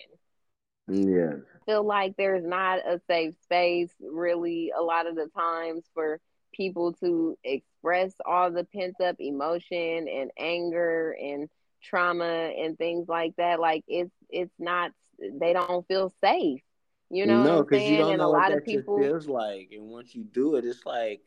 [0.87, 1.37] Yeah.
[1.65, 6.19] feel like there's not a safe space really a lot of the times for
[6.53, 11.49] people to express all the pent up emotion and anger and
[11.83, 12.25] trauma
[12.57, 14.91] and things like that like it's it's not
[15.39, 16.61] they don't feel safe
[17.15, 18.97] you know No, because you don't and a know what lot of that shit people
[18.99, 21.21] feels like, and once you do it, it's like,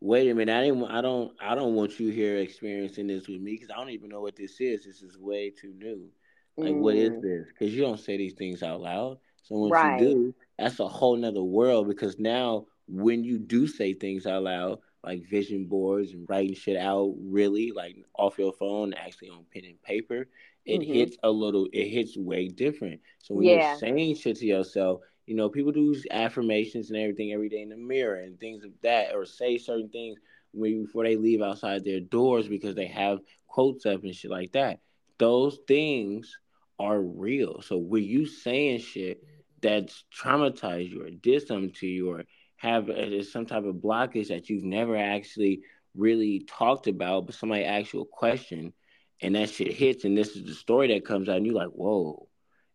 [0.00, 3.40] wait a minute, I didn't, I don't, I don't want you here experiencing this with
[3.40, 4.84] me because I don't even know what this is.
[4.84, 6.08] This is way too new.
[6.56, 7.48] Like, what is mm, this?
[7.48, 9.18] Because you don't say these things out loud.
[9.42, 11.88] So once you do, that's a whole nother world.
[11.88, 16.76] Because now, when you do say things out loud, like vision boards and writing shit
[16.76, 20.28] out, really, like off your phone, actually on pen and paper,
[20.68, 21.68] it hmm hits a little.
[21.72, 23.00] It hits way different.
[23.20, 27.50] So when you're saying shit to yourself you know, people do affirmations and everything every
[27.50, 30.18] day in the mirror and things of that, or say certain things
[30.52, 34.52] when, before they leave outside their doors because they have quotes up and shit like
[34.52, 34.80] that.
[35.18, 36.38] Those things
[36.78, 37.60] are real.
[37.60, 39.22] So when you saying shit
[39.60, 42.24] that's traumatized you or did something to you or
[42.56, 45.60] have uh, some type of blockage that you've never actually
[45.94, 48.72] really talked about, but somebody asks you a question
[49.20, 51.68] and that shit hits and this is the story that comes out and you're like,
[51.68, 52.28] whoa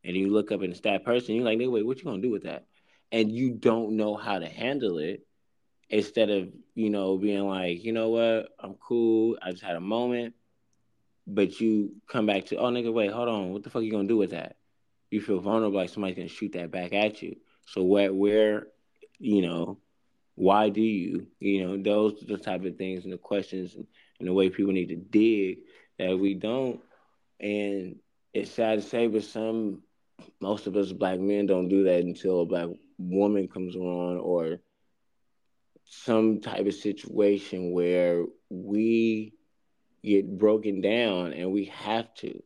[0.03, 2.21] and you look up and it's that person, you're like, nigga, wait, what you gonna
[2.21, 2.65] do with that?
[3.11, 5.25] And you don't know how to handle it
[5.89, 9.81] instead of, you know, being like, you know what, I'm cool, I just had a
[9.81, 10.33] moment.
[11.25, 14.07] But you come back to, oh nigga, wait, hold on, what the fuck you gonna
[14.07, 14.57] do with that?
[15.09, 17.37] You feel vulnerable like somebody's gonna shoot that back at you.
[17.65, 18.67] So where where,
[19.19, 19.79] you know,
[20.35, 21.27] why do you?
[21.39, 23.87] You know, those the type of things and the questions and,
[24.19, 25.59] and the way people need to dig
[25.99, 26.79] that we don't.
[27.39, 27.97] And
[28.33, 29.83] it's sad to say, but some
[30.39, 32.67] most of us black men don't do that until a black
[32.97, 34.59] woman comes along or
[35.85, 39.33] some type of situation where we
[40.03, 42.41] get broken down and we have to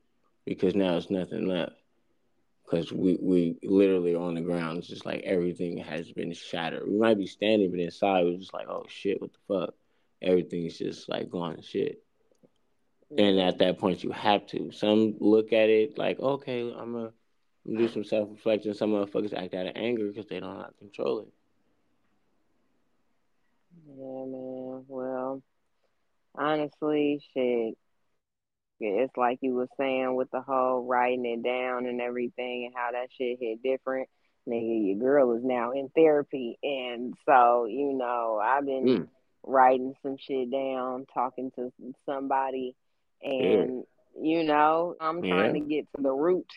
[0.45, 1.73] because now it's nothing left.
[2.65, 6.83] Because we, we literally on the ground it's just like everything has been shattered.
[6.87, 9.73] We might be standing but inside we're just like oh shit what the fuck?
[10.21, 12.03] Everything's just like gone shit
[13.15, 17.11] and at that point you have to some look at it like okay i'm gonna
[17.67, 18.73] do some self reflection.
[18.73, 21.27] Some motherfuckers act out of anger because they don't know how to control it.
[23.87, 25.41] yeah man well
[26.35, 27.75] honestly shit
[28.79, 32.91] It's like you were saying with the whole writing it down and everything and how
[32.91, 34.07] that shit hit different.
[34.47, 36.57] Nigga, your girl is now in therapy.
[36.63, 39.07] And so, you know, I've been Mm.
[39.43, 41.71] writing some shit down, talking to
[42.05, 42.75] somebody,
[43.21, 43.83] and
[44.15, 44.21] yeah.
[44.21, 45.61] you know, I'm trying yeah.
[45.61, 46.47] to get to the root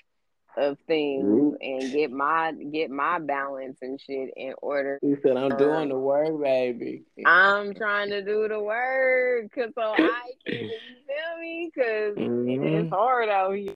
[0.57, 4.99] of things and get my get my balance and shit in order.
[5.03, 7.05] He said I'm doing the work, baby.
[7.25, 9.97] I'm trying to do the work, cause so I
[10.47, 10.71] can you
[11.07, 11.71] feel me?
[11.73, 12.65] because mm-hmm.
[12.65, 13.75] it's hard out here.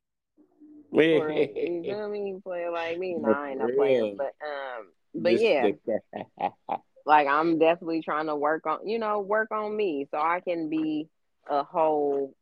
[0.92, 2.36] you feel me?
[2.42, 5.70] Playing like me, no, I ain't no player, but um, but yeah,
[7.06, 10.68] like I'm definitely trying to work on, you know, work on me so I can
[10.68, 11.08] be
[11.48, 12.34] a whole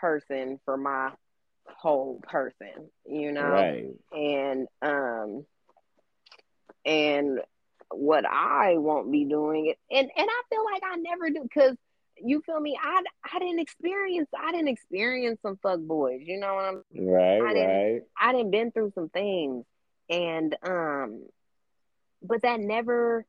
[0.00, 1.10] person for my
[1.66, 3.42] whole person, you know?
[3.42, 3.94] Right.
[4.12, 5.44] And um
[6.84, 7.40] and
[7.90, 11.76] what I won't be doing it and and I feel like I never do cuz
[12.22, 12.78] you feel me?
[12.80, 17.42] I I didn't experience I didn't experience some fuck boys, you know what I'm Right,
[17.42, 18.02] I didn't, right.
[18.20, 19.64] I didn't been through some things
[20.08, 21.26] and um
[22.22, 23.24] but that never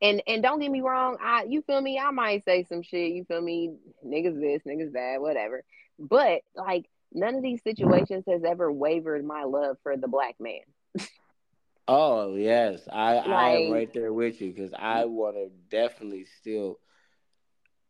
[0.00, 3.12] and and don't get me wrong, I you feel me, I might say some shit,
[3.12, 5.62] you feel me, niggas this, niggas that, whatever.
[5.98, 10.60] But like none of these situations has ever wavered my love for the black man.
[11.88, 15.12] oh yes, I like, I am right there with you because I mm-hmm.
[15.12, 16.78] want to definitely still.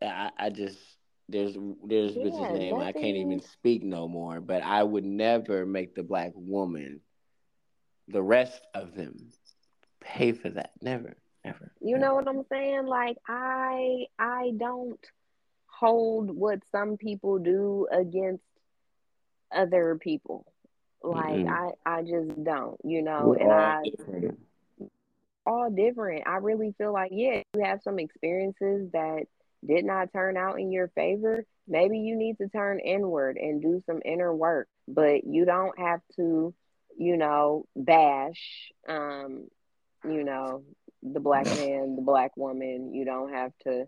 [0.03, 0.79] I I just
[1.29, 5.65] there's there's yeah, bitch's name I can't even speak no more, but I would never
[5.65, 7.01] make the black woman,
[8.09, 9.31] the rest of them,
[10.01, 10.73] pay for that.
[10.83, 11.73] Never, never.
[11.81, 12.05] You never.
[12.05, 12.87] know what I'm saying?
[12.87, 15.01] Like I I don't
[15.85, 18.43] hold what some people do against
[19.55, 20.47] other people.
[21.03, 21.49] Like mm-hmm.
[21.87, 24.39] I, I just don't, you know, We're and I different.
[25.45, 26.27] all different.
[26.27, 29.25] I really feel like, yeah, you have some experiences that
[29.67, 31.45] did not turn out in your favor.
[31.69, 36.01] Maybe you need to turn inward and do some inner work, but you don't have
[36.17, 36.55] to,
[36.97, 39.49] you know, bash, um,
[40.05, 40.63] you know,
[41.03, 42.95] the black man, the black woman.
[42.95, 43.87] You don't have to,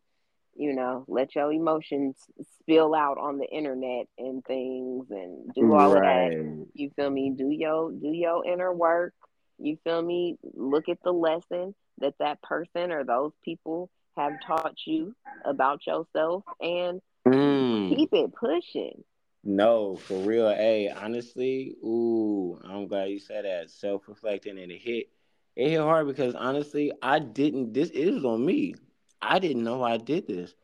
[0.56, 2.16] you know, let your emotions
[2.60, 6.32] spill out on the internet and things and do all right.
[6.32, 6.66] of that.
[6.74, 7.34] You feel me?
[7.36, 9.14] Do your do your inner work.
[9.58, 10.38] You feel me?
[10.54, 16.44] Look at the lesson that that person or those people have taught you about yourself
[16.60, 17.96] and mm.
[17.96, 19.04] keep it pushing.
[19.44, 20.48] No, for real.
[20.48, 23.70] Hey, honestly, ooh, I'm glad you said that.
[23.70, 25.08] Self reflecting and it hit
[25.54, 28.74] it hit hard because honestly, I didn't this is on me.
[29.20, 30.54] I didn't know I did this.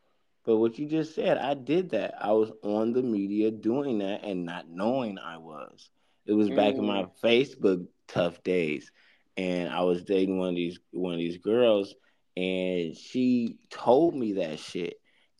[0.45, 2.15] But what you just said, I did that.
[2.19, 5.89] I was on the media doing that and not knowing I was.
[6.25, 6.55] It was mm.
[6.55, 7.11] back in my mm.
[7.23, 8.91] Facebook tough days.
[9.37, 11.95] And I was dating one of these one of these girls
[12.35, 14.95] and she told me that shit.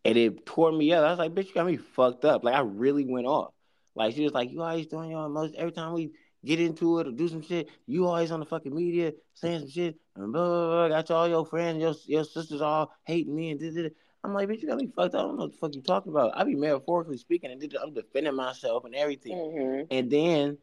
[0.05, 1.05] And it tore me up.
[1.05, 2.43] I was like, bitch, you got me fucked up.
[2.43, 3.53] Like I really went off.
[3.95, 6.11] Like she was like, You always doing your most every time we
[6.45, 7.69] get into it or do some shit.
[7.85, 11.27] You always on the fucking media saying some shit and blah, blah, blah, got all
[11.27, 13.95] your friends, your your sisters all hating me and did it.
[14.23, 15.15] I'm like, bitch, you got me fucked.
[15.15, 16.31] I don't know what the fuck you talking about.
[16.35, 19.33] I be metaphorically speaking and did, I'm defending myself and everything.
[19.33, 19.85] Mm-hmm.
[19.91, 20.57] And then,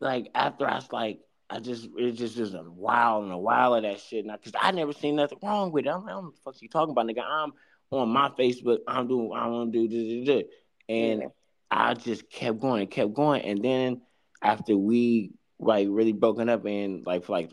[0.00, 1.20] like after I was like,
[1.50, 4.24] I just it just is a while and a while of that shit.
[4.24, 5.88] Now, cause I never seen nothing wrong with it.
[5.88, 7.24] I'm like, what the fuck you talking about, nigga?
[7.26, 7.52] I'm
[7.90, 8.78] on my Facebook.
[8.86, 9.30] I'm doing.
[9.34, 10.52] I want to do this, this, this.
[10.88, 11.28] and yeah.
[11.70, 13.42] I just kept going and kept going.
[13.42, 14.00] And then
[14.42, 17.50] after we like really broken up and like for like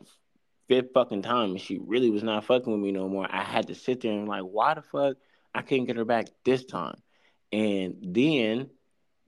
[0.67, 3.27] fifth fucking time and she really was not fucking with me no more.
[3.29, 5.17] I had to sit there and like, why the fuck
[5.53, 6.95] I couldn't get her back this time?
[7.51, 8.69] And then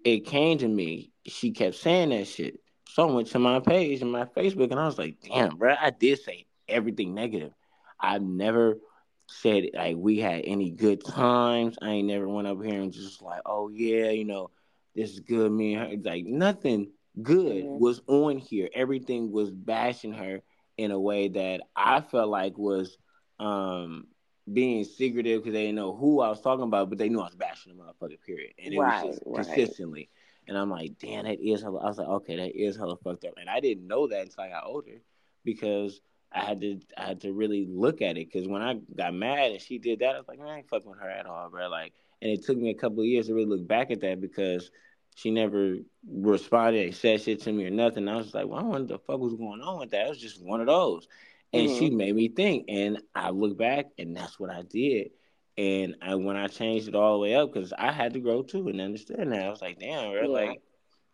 [0.04, 1.12] it came to me.
[1.26, 2.60] She kept saying that shit.
[2.90, 5.76] So I went to my page and my Facebook and I was like, damn, bro,
[5.80, 7.54] I did say everything negative.
[8.00, 8.80] I've never
[9.28, 11.78] said like we had any good times.
[11.82, 14.50] I ain't never went up here and just like, oh yeah, you know,
[14.96, 15.52] this is good.
[15.52, 16.92] Me and her, like nothing
[17.22, 17.80] good mm-hmm.
[17.80, 18.70] was on here.
[18.74, 20.42] Everything was bashing her
[20.78, 22.98] in a way that I felt like was
[23.40, 24.08] um,
[24.52, 27.26] being secretive because they didn't know who I was talking about, but they knew I
[27.26, 28.22] was bashing the motherfucker.
[28.26, 29.46] Period, and it right, was just right.
[29.46, 30.10] consistently.
[30.48, 31.62] And I'm like, damn, that is.
[31.62, 34.22] Hella, I was like, okay, that is hella fucked up, and I didn't know that
[34.22, 35.02] until I got older
[35.44, 36.02] because
[36.32, 39.52] I had to I had to really look at it because when I got mad
[39.52, 41.50] and she did that, I was like, man, I ain't fucking with her at all,
[41.50, 41.68] bro.
[41.70, 44.22] Like, and it took me a couple of years to really look back at that
[44.22, 44.70] because
[45.16, 45.78] she never
[46.10, 48.08] responded, said shit to me or nothing.
[48.08, 50.06] I was like, well, I wonder what the fuck was going on with that.
[50.06, 51.08] It was just one of those.
[51.52, 51.80] And mm-hmm.
[51.80, 52.66] she made me think.
[52.70, 55.12] And I look back and that's what I did.
[55.58, 58.44] And I when I changed it all the way up, because I had to grow
[58.44, 59.46] too and understand that.
[59.46, 60.26] I was like, damn, yeah.
[60.26, 60.62] like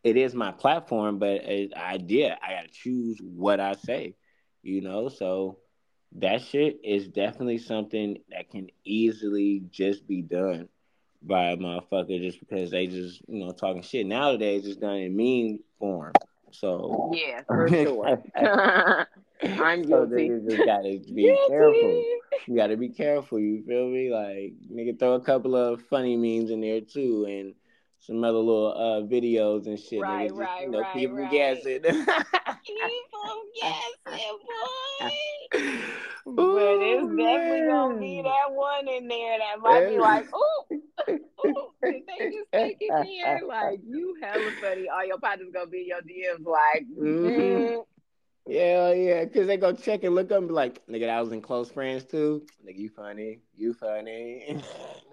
[0.04, 2.32] it is my platform, but it, I did.
[2.32, 4.14] I gotta choose what I say,
[4.62, 5.10] you know.
[5.10, 5.58] So
[6.18, 10.70] that shit is definitely something that can easily just be done
[11.28, 14.06] by a motherfucker just because they just you know talking shit.
[14.06, 16.14] Nowadays, it's done in mean form.
[16.52, 18.24] So yeah, for sure.
[19.44, 20.30] I'm guilty.
[20.30, 22.04] So just gotta be careful.
[22.48, 23.40] You gotta be careful.
[23.40, 24.12] You feel me?
[24.12, 27.54] Like nigga, throw a couple of funny memes in there too, and
[28.06, 30.02] some other little uh, videos and shit.
[30.02, 31.32] Right, just, right, you know, right, them right.
[31.32, 31.82] guessing.
[31.82, 32.30] them guessing,
[34.46, 35.10] boy.
[36.28, 40.76] But it's definitely gonna be that one in there that might be like, ooh,
[41.10, 43.42] ooh, did they just take it here?
[43.48, 44.88] Like you hella funny.
[44.90, 47.86] All your partners gonna be in your DMs like, Mhm.
[48.48, 51.32] Yeah, yeah, because they go check and look up and be like, nigga, I was
[51.32, 52.46] in close friends too.
[52.66, 53.40] Nigga, you funny.
[53.58, 54.56] You funny.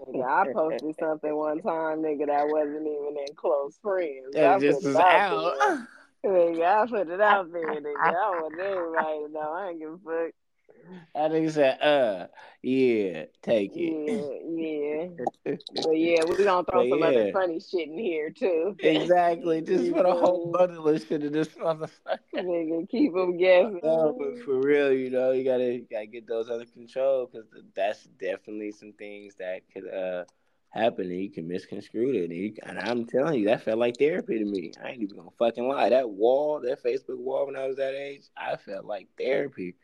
[0.06, 4.34] nigga, I posted something one time, nigga, that wasn't even in close friends.
[4.36, 5.54] I That just was out out.
[5.58, 5.88] there.
[6.24, 7.96] Nigga, I put it out there, nigga.
[7.96, 9.52] I want everybody to know.
[9.52, 10.34] I ain't give a fuck.
[11.14, 12.26] That nigga said, uh,
[12.62, 13.92] yeah, take it.
[14.08, 15.06] Yeah,
[15.46, 15.56] yeah.
[15.74, 17.06] But yeah, we're gonna throw But some yeah.
[17.06, 18.76] other funny shit in here too.
[18.78, 19.60] Exactly.
[19.62, 22.18] Just put a whole bundle of shit in this motherfucker.
[22.34, 23.80] Nigga, keep them guessing.
[23.84, 27.46] No, but for real, you know, you gotta you gotta get those under control because
[27.74, 30.24] that's definitely some things that could uh
[30.72, 32.30] happen and you can misconstrue it.
[32.30, 34.72] And, you, and I'm telling you, that felt like therapy to me.
[34.82, 35.90] I ain't even gonna fucking lie.
[35.90, 39.74] That wall, that Facebook wall when I was that age, I felt like therapy.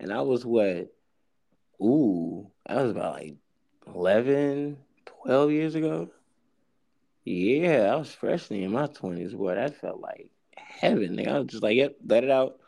[0.00, 0.92] And I was what?
[1.80, 3.34] Ooh, I was about like
[3.94, 6.10] 11, 12 years ago.
[7.24, 9.54] Yeah, I was freshly in my 20s, boy.
[9.54, 11.26] That felt like heaven.
[11.26, 12.58] I was just like, yep, let it out.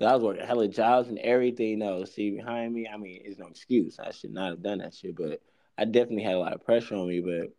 [0.00, 1.80] I was working hella jobs and everything.
[1.80, 2.88] No, see behind me.
[2.88, 3.98] I mean, it's no excuse.
[3.98, 5.42] I should not have done that shit, but
[5.76, 7.20] I definitely had a lot of pressure on me.
[7.20, 7.52] But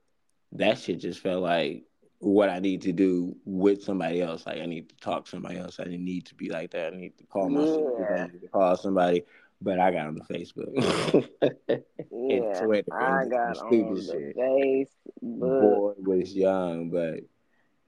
[0.53, 1.84] that shit just felt like
[2.22, 4.45] what I need to do with somebody else.
[4.45, 5.80] Like I need to talk to somebody else.
[5.80, 6.93] I didn't need to be like that.
[6.93, 8.15] I need to call my sister.
[8.17, 9.24] I need to call somebody.
[9.63, 10.74] But I got on the Facebook
[11.41, 14.38] and Yeah, Twitter I got on stupid the shit.
[14.38, 15.59] Facebook.
[15.59, 17.19] Boy was young, but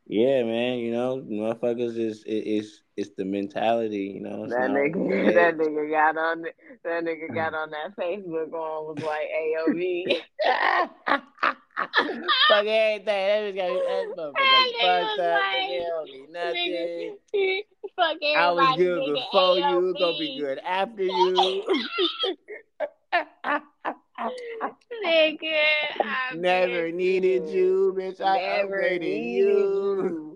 [0.05, 4.47] yeah, man, you know, motherfuckers is it, it's it's the mentality, you know.
[4.47, 6.43] That nigga, that nigga got on,
[6.84, 10.21] that nigga got on that Facebook one was like AOV.
[11.95, 13.05] Fuck everything.
[13.05, 15.41] That was got that motherfucker That nigga fucked was up.
[15.53, 16.71] Nigga, don't nothing.
[17.35, 17.61] nigga,
[17.95, 18.35] fuck everybody.
[18.35, 19.95] I was good nigga, before you.
[19.99, 21.63] Gonna be good after you.
[25.05, 25.61] Nigga,
[26.01, 28.21] I Never needed you, bitch.
[28.21, 30.33] I Never upgraded needed you.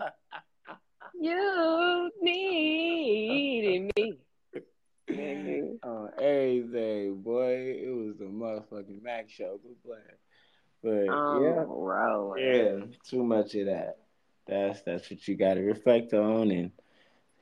[1.20, 4.18] You needed me.
[5.82, 7.76] On everything, boy.
[7.82, 9.58] It was the motherfucking Mack show.
[9.62, 10.00] Good plan.
[10.82, 12.44] But I'm yeah, rolling.
[12.44, 13.98] yeah, too much of that.
[14.46, 16.70] That's that's what you got to reflect on and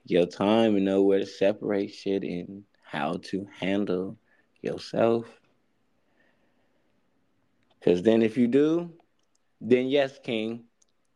[0.06, 4.16] your time and know where to separate shit and how to handle
[4.62, 5.26] yourself.
[7.78, 8.92] Because then, if you do,
[9.60, 10.64] then yes, King,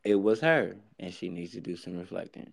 [0.04, 2.52] it was her, and she needs to do some reflecting.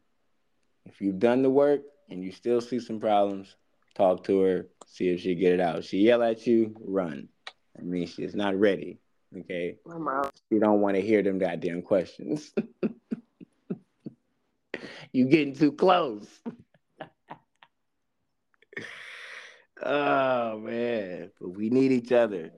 [0.86, 3.56] If you've done the work and you still see some problems,
[3.96, 5.84] talk to her, see if she get it out.
[5.84, 7.28] She yell at you, run.
[7.78, 9.00] I mean, she's not ready.
[9.36, 9.76] Okay,
[10.50, 12.52] you don't want to hear them goddamn questions.
[15.12, 16.28] you getting too close.
[19.84, 22.52] oh man, but we need each other.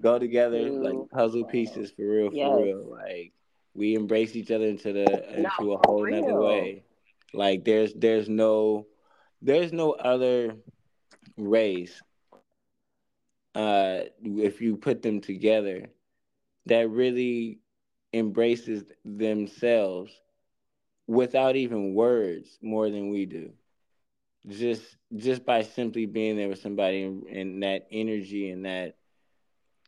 [0.00, 2.56] Go together like puzzle pieces for real, for Yes.
[2.56, 2.90] real.
[2.90, 3.32] Like
[3.74, 6.42] we embrace each other into the into a whole nother real.
[6.42, 6.84] way.
[7.34, 8.86] Like there's there's no
[9.42, 10.56] there's no other
[11.36, 12.00] race
[13.54, 15.86] uh if you put them together
[16.66, 17.60] that really
[18.12, 20.20] embraces themselves
[21.06, 23.52] without even words more than we do.
[24.48, 28.96] Just just by simply being there with somebody and, and that energy and that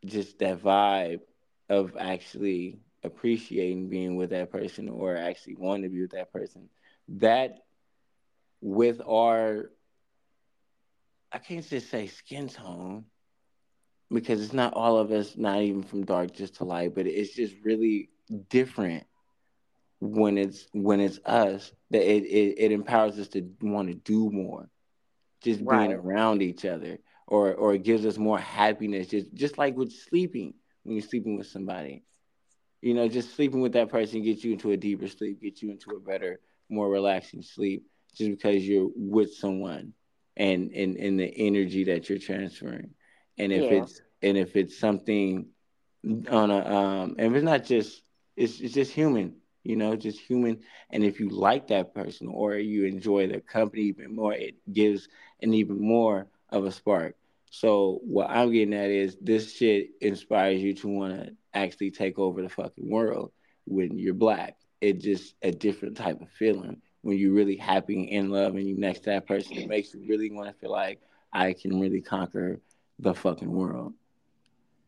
[0.04, 1.20] just that vibe
[1.68, 6.68] of actually appreciating being with that person or actually wanting to be with that person.
[7.08, 7.58] That
[8.60, 9.70] with our
[11.32, 13.04] i can't just say skin tone
[14.14, 17.34] because it's not all of us not even from dark just to light but it's
[17.34, 18.10] just really
[18.50, 19.04] different
[20.00, 24.30] when it's when it's us that it, it, it empowers us to want to do
[24.30, 24.68] more.
[25.42, 29.76] Just being around each other or or it gives us more happiness just just like
[29.76, 32.04] with sleeping when you're sleeping with somebody.
[32.82, 35.70] You know just sleeping with that person gets you into a deeper sleep gets you
[35.70, 37.84] into a better more relaxing sleep
[38.14, 39.92] just because you're with someone
[40.36, 42.90] and and and the energy that you're transferring
[43.38, 43.78] and if Yeah.
[43.78, 45.46] it's and if it's something
[46.30, 48.02] on a um and if it's not just
[48.36, 50.58] it's it's just human you know just human.
[50.90, 55.08] And if you like that person or you enjoy their company even more it gives
[55.42, 57.16] an even more of a spark.
[57.50, 62.18] So what i'm getting at is this shit inspires you to want to actually take
[62.18, 63.32] over the fucking world
[63.66, 64.56] when you're black.
[64.80, 68.66] It's just a different type of feeling when you're really happy and in love and
[68.66, 71.00] you next to that person, it makes you really want to feel like
[71.32, 72.60] I can really conquer
[72.98, 73.94] the fucking world.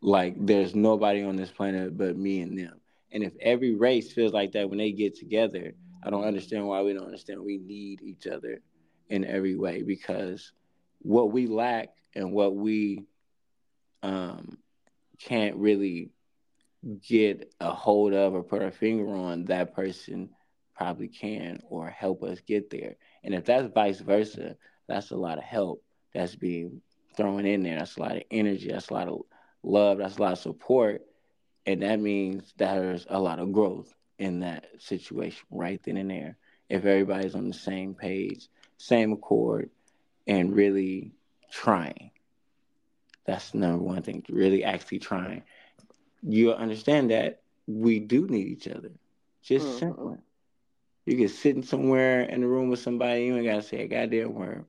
[0.01, 2.79] Like there's nobody on this planet but me and them.
[3.11, 6.81] And if every race feels like that when they get together, I don't understand why
[6.81, 8.61] we don't understand we need each other
[9.09, 10.51] in every way because
[10.99, 13.05] what we lack and what we
[14.03, 14.57] um,
[15.19, 16.11] can't really
[17.07, 20.29] get a hold of or put our finger on, that person
[20.75, 22.95] probably can or help us get there.
[23.23, 24.55] And if that's vice versa,
[24.87, 25.83] that's a lot of help
[26.13, 26.81] that's being
[27.17, 27.79] thrown in there.
[27.79, 28.69] That's a lot of energy.
[28.71, 29.21] That's a lot of
[29.63, 29.97] love.
[29.97, 31.01] That's a lot of support.
[31.65, 36.09] And that means that there's a lot of growth in that situation right then and
[36.09, 36.37] there.
[36.69, 38.47] If everybody's on the same page,
[38.77, 39.69] same accord,
[40.27, 41.11] and really
[41.51, 42.11] trying.
[43.25, 45.43] That's number one thing, really actually trying.
[46.23, 48.91] You'll understand that we do need each other.
[49.41, 49.77] Just mm-hmm.
[49.77, 50.17] simple.
[51.05, 54.33] You can sit somewhere in a room with somebody, you ain't gotta say a goddamn
[54.33, 54.65] word.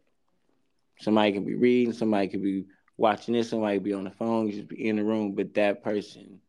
[1.00, 4.68] Somebody can be reading, somebody could be watching this, somebody be on the phone, just
[4.68, 6.40] be in the room, but that person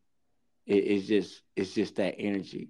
[0.70, 2.70] it, it's just it's just that energy.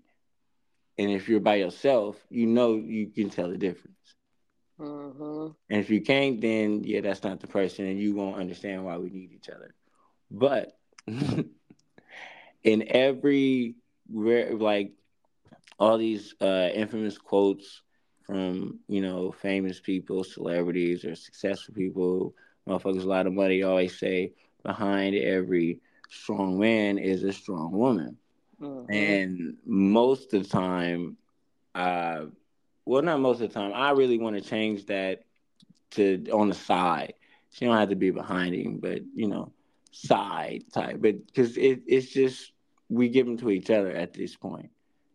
[0.98, 3.96] And if you're by yourself, you know you can tell the difference.
[4.80, 5.48] Mm-hmm.
[5.70, 8.98] And if you can't, then yeah, that's not the person, and you won't understand why
[8.98, 9.76] we need each other.
[10.32, 10.78] But
[12.64, 13.76] in every
[14.12, 14.94] like
[15.78, 17.82] all these uh, infamous quotes
[18.30, 22.36] from you know famous people, celebrities, or successful people,
[22.68, 23.64] motherfuckers, a lot of money.
[23.64, 28.18] Always say behind every strong man is a strong woman,
[28.62, 28.92] mm-hmm.
[28.94, 31.18] and most of the time,
[31.74, 32.26] uh,
[32.86, 33.72] well, not most of the time.
[33.74, 35.24] I really want to change that
[35.92, 37.16] to on the side.
[37.52, 39.52] She don't have to be behind him, but you know,
[39.92, 40.98] side type.
[41.02, 42.52] But because it, it's just
[42.90, 44.70] we give them to each other at this point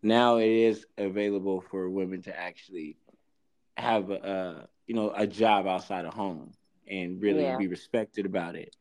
[0.05, 2.97] now it is available for women to actually
[3.77, 6.53] have a you know a job outside of home
[6.89, 7.57] and really yeah.
[7.57, 8.75] be respected about it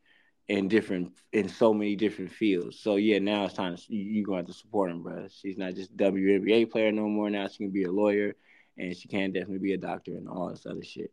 [0.47, 2.79] in different in so many different fields.
[2.79, 5.27] So yeah, now it's time to, you, are going to have to support him, bro.
[5.29, 7.29] She's not just WNBA player no more.
[7.29, 8.35] Now she can be a lawyer,
[8.77, 11.11] and she can definitely be a doctor and all this other shit.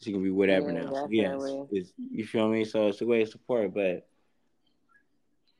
[0.00, 0.92] She can be whatever yeah, now.
[0.92, 2.64] So, yes, you feel me?
[2.64, 4.06] So it's a way to support, but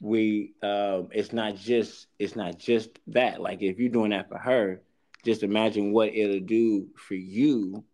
[0.00, 3.40] we um, it's not just it's not just that.
[3.40, 4.80] Like if you're doing that for her,
[5.24, 7.84] just imagine what it'll do for you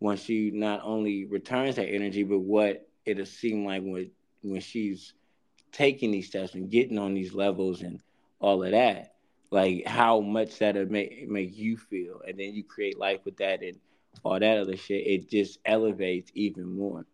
[0.00, 4.10] once she not only returns that energy, but what it'll seem like when
[4.42, 5.12] when she's
[5.72, 8.00] taking these steps and getting on these levels and
[8.40, 9.14] all of that.
[9.50, 13.62] Like how much that'll make make you feel, and then you create life with that
[13.62, 13.78] and
[14.22, 15.06] all that other shit.
[15.06, 17.04] It just elevates even more.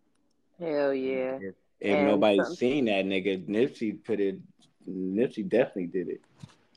[0.59, 1.39] Hell yeah.
[1.79, 2.55] If nobody's some...
[2.55, 4.39] seen that nigga, Nipsey put it.
[4.89, 6.21] Nipsey definitely did it.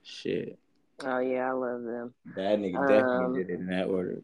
[0.02, 0.58] Shit.
[1.04, 2.14] Oh yeah, I love them.
[2.36, 4.22] That nigga definitely um, did it in that order.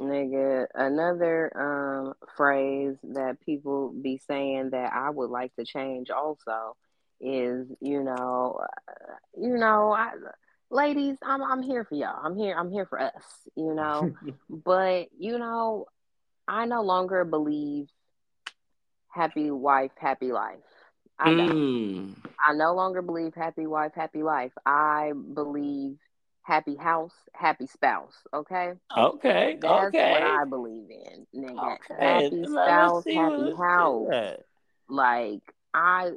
[0.00, 6.76] Nigga, another um phrase that people be saying that I would like to change also
[7.20, 10.10] is, you know, uh, you know, I,
[10.70, 12.20] ladies, I'm I'm here for y'all.
[12.22, 12.54] I'm here.
[12.58, 13.12] I'm here for us.
[13.54, 14.12] You know,
[14.50, 15.86] but you know,
[16.48, 17.88] I no longer believe
[19.08, 20.58] happy wife, happy life.
[21.18, 22.14] I mm.
[22.44, 24.52] I no longer believe happy wife, happy life.
[24.66, 25.98] I believe
[26.42, 28.14] happy house, happy spouse.
[28.34, 28.72] Okay.
[28.96, 29.58] Okay.
[29.60, 30.12] That's okay.
[30.12, 31.74] what I believe in, nigga.
[31.74, 31.94] Okay.
[31.98, 34.36] Happy spouse, happy house.
[34.88, 35.42] Like
[35.74, 36.10] I,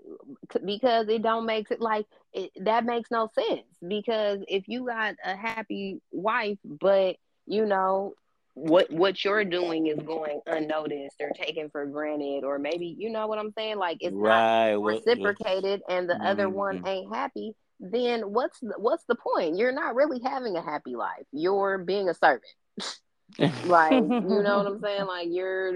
[0.65, 3.67] because it don't make it like it, that makes no sense.
[3.88, 8.13] Because if you got a happy wife, but you know
[8.55, 13.28] what what you're doing is going unnoticed or taken for granted or maybe you know
[13.28, 14.71] what i'm saying like it's right.
[14.71, 16.26] not reciprocated and the mm-hmm.
[16.26, 16.88] other one mm-hmm.
[16.88, 21.26] ain't happy then what's the, what's the point you're not really having a happy life
[21.32, 22.43] you're being a servant
[23.65, 25.73] like you know what i'm saying like you're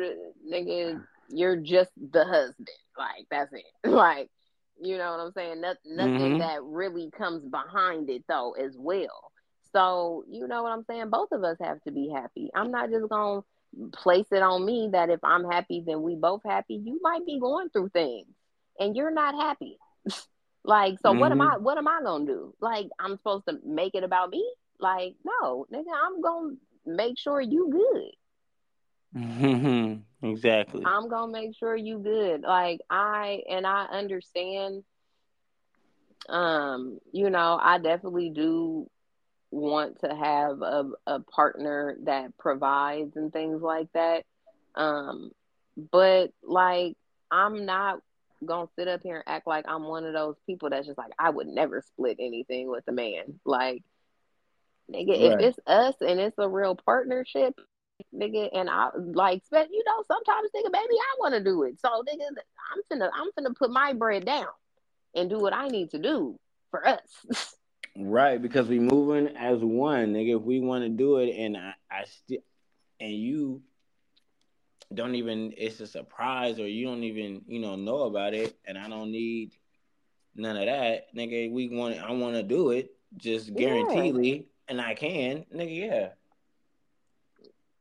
[0.49, 4.29] nigga you're just the husband like that's it like
[4.81, 6.37] you know what i'm saying no, nothing mm-hmm.
[6.39, 9.31] that really comes behind it though as well
[9.73, 11.09] so, you know what I'm saying?
[11.09, 12.49] Both of us have to be happy.
[12.55, 16.15] I'm not just going to place it on me that if I'm happy, then we
[16.15, 16.75] both happy.
[16.75, 18.27] You might be going through things
[18.79, 19.77] and you're not happy.
[20.63, 21.19] Like, so mm-hmm.
[21.19, 22.53] what am I what am I to do?
[22.59, 24.47] Like, I'm supposed to make it about me?
[24.79, 26.21] Like, no, nigga, I'm
[26.85, 29.21] to make sure you good.
[29.21, 29.93] Mm-hmm.
[30.21, 30.83] Exactly.
[30.85, 32.41] I'm to make sure you good.
[32.41, 34.83] Like, I and I understand
[36.27, 38.89] um, you know, I definitely do
[39.51, 44.23] want to have a, a partner that provides and things like that.
[44.75, 45.31] Um,
[45.91, 46.95] but like,
[47.31, 47.99] I'm not
[48.45, 51.11] gonna sit up here and act like I'm one of those people that's just like,
[51.17, 53.39] I would never split anything with a man.
[53.45, 53.83] Like,
[54.91, 55.19] nigga, right.
[55.19, 57.59] if it's us and it's a real partnership,
[58.13, 61.79] nigga, and I like, you know, sometimes, nigga, baby, I want to do it.
[61.79, 62.27] So, nigga,
[62.73, 64.47] I'm finna, I'm finna put my bread down
[65.15, 66.39] and do what I need to do
[66.71, 67.55] for us.
[67.97, 70.37] right, because we moving as one, nigga.
[70.37, 72.41] If we want to do it, and I, I still,
[72.99, 73.61] and you
[74.93, 78.77] don't even, it's a surprise, or you don't even, you know, know about it, and
[78.77, 79.51] I don't need
[80.35, 81.51] none of that, nigga.
[81.51, 84.41] We want, I want to do it, just guaranteedly, yeah.
[84.67, 85.87] and I can, nigga.
[85.87, 86.09] Yeah.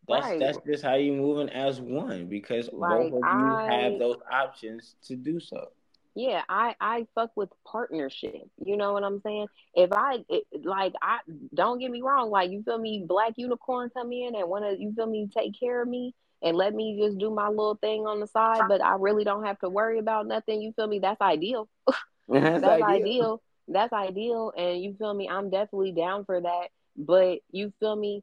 [0.08, 0.40] That's right.
[0.40, 4.16] that's just how you moving as one because like, both of you I, have those
[4.32, 5.68] options to do so.
[6.14, 8.48] Yeah, I I fuck with partnership.
[8.64, 9.48] You know what I'm saying?
[9.74, 11.18] If I it, like, I
[11.52, 12.30] don't get me wrong.
[12.30, 15.58] Like you feel me, black unicorn come in and want to you feel me take
[15.60, 18.82] care of me and let me just do my little thing on the side, but
[18.82, 20.60] I really don't have to worry about nothing.
[20.62, 20.98] You feel me?
[20.98, 21.68] That's ideal.
[22.28, 22.88] that's, that's ideal.
[22.88, 23.42] ideal.
[23.68, 24.52] That's ideal.
[24.56, 25.28] And you feel me?
[25.28, 26.68] I'm definitely down for that.
[26.96, 28.22] But you feel me?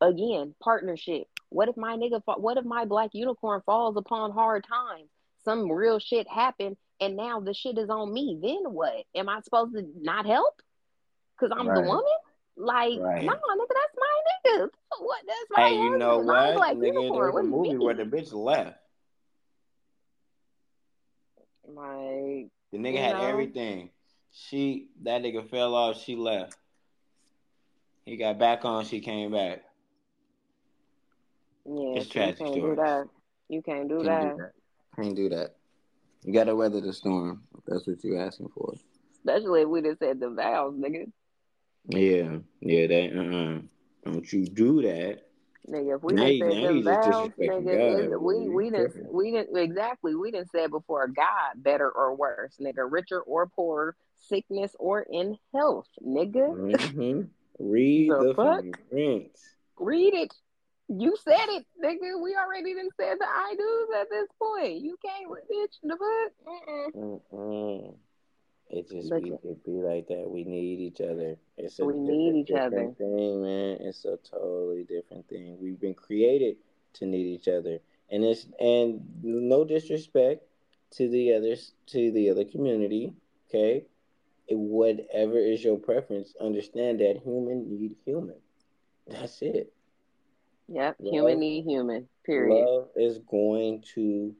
[0.00, 1.26] again, partnership.
[1.48, 5.08] What if my nigga, what if my black unicorn falls upon hard times?
[5.44, 8.38] Some real shit happened, and now the shit is on me.
[8.40, 9.04] Then what?
[9.14, 10.62] Am I supposed to not help?
[11.38, 11.74] Cause I'm right.
[11.74, 12.04] the woman?
[12.56, 13.24] Like, right.
[13.24, 13.89] no, nigga,
[14.46, 14.68] nigga.
[14.98, 15.20] What?
[15.26, 16.54] That's my Hey, you know what?
[16.56, 17.32] Black nigga, unicorn.
[17.32, 18.76] there's a movie where the bitch left.
[21.72, 23.26] My the nigga had know?
[23.26, 23.90] everything.
[24.32, 26.02] She that nigga fell off.
[26.02, 26.56] She left.
[28.04, 28.84] He got back on.
[28.84, 29.62] She came back.
[31.64, 32.40] Yeah, it's tragic.
[32.40, 33.04] You can't do that.
[33.48, 34.36] You can't do, can't that.
[34.36, 34.52] do that.
[34.96, 35.56] Can't do that.
[36.24, 37.42] You gotta weather the storm.
[37.66, 38.74] That's what you're asking for.
[39.12, 41.10] Especially if we just said the vows, nigga.
[41.88, 42.86] Yeah, yeah.
[42.86, 43.60] That uh, uh-uh.
[44.04, 45.22] Don't you do that.
[45.68, 49.56] Nigga, if we now didn't say the vows, nigga, God, we we didn't we didn't
[49.56, 54.74] exactly we didn't say it before God better or worse, nigga, richer or poorer, sickness
[54.78, 56.50] or in health, nigga.
[56.50, 57.22] Mm-hmm.
[57.58, 58.64] Read the, the fuck?
[59.78, 60.34] Read it.
[60.88, 62.20] You said it, nigga.
[62.20, 64.80] We already didn't say the I do's at this point.
[64.80, 65.76] You can't, bitch.
[65.82, 66.94] The fuck?
[66.96, 67.94] Mm-mm.
[68.70, 70.30] It just be, it be like that.
[70.30, 71.36] We need each other.
[71.58, 72.92] It's a we need each other.
[72.96, 73.78] Thing, man.
[73.80, 75.58] It's a totally different thing.
[75.60, 76.56] We've been created
[76.94, 80.44] to need each other, and it's and no disrespect
[80.92, 83.12] to the others to the other community.
[83.48, 83.86] Okay,
[84.48, 88.36] whatever is your preference, understand that human need human.
[89.08, 89.72] That's it.
[90.68, 92.08] Yep, love, human need human.
[92.24, 92.64] Period.
[92.64, 94.32] Love is going to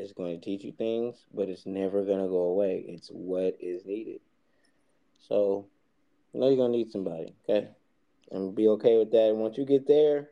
[0.00, 2.84] it's going to teach you things, but it's never gonna go away.
[2.88, 4.20] It's what is needed.
[5.28, 5.66] So,
[6.32, 7.68] you know you're gonna need somebody, okay?
[8.30, 9.28] And be okay with that.
[9.28, 10.30] And once you get there,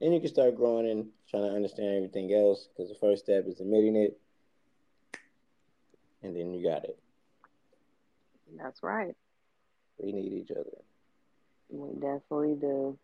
[0.00, 2.68] then you can start growing and trying to understand everything else.
[2.68, 4.18] Because the first step is admitting it,
[6.22, 6.98] and then you got it.
[8.56, 9.14] That's right.
[9.98, 10.64] We need each other.
[11.68, 12.98] We definitely do.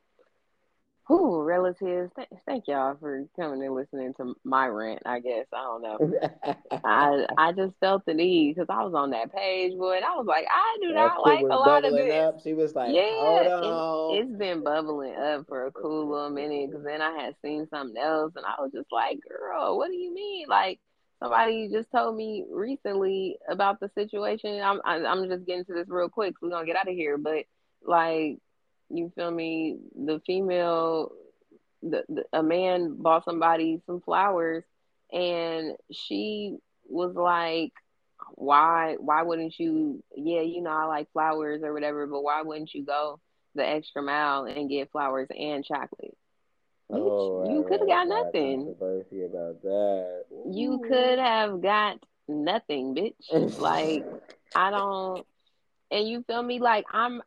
[1.08, 2.10] Who relatives?
[2.16, 5.02] Th- thank y'all for coming and listening to my rant.
[5.06, 6.54] I guess I don't know.
[6.84, 10.16] I I just felt the need because I was on that page, boy, and I
[10.16, 12.12] was like, I do not like a lot of this.
[12.12, 12.42] Up.
[12.42, 16.70] She was like, yeah, it, has been bubbling up for a cool little minute.
[16.70, 19.94] Because then I had seen something else, and I was just like, girl, what do
[19.94, 20.48] you mean?
[20.48, 20.80] Like
[21.22, 24.60] somebody just told me recently about the situation.
[24.60, 26.34] I'm I, am i am just getting to this real quick.
[26.40, 27.44] So we're gonna get out of here, but
[27.86, 28.38] like
[28.90, 29.78] you feel me?
[29.94, 31.12] The female,
[31.82, 34.64] the, the a man bought somebody some flowers,
[35.12, 36.56] and she
[36.88, 37.72] was like,
[38.34, 38.96] "Why?
[38.98, 40.02] Why wouldn't you?
[40.16, 43.20] Yeah, you know I like flowers or whatever, but why wouldn't you go
[43.54, 46.16] the extra mile and get flowers and chocolate?"
[46.92, 48.64] Oh, you could have got nothing.
[48.64, 50.24] Controversy about that.
[50.32, 50.52] Ooh.
[50.52, 53.58] You could have got nothing, bitch.
[53.58, 54.04] like
[54.54, 55.26] I don't,
[55.90, 56.60] and you feel me?
[56.60, 57.22] Like I'm,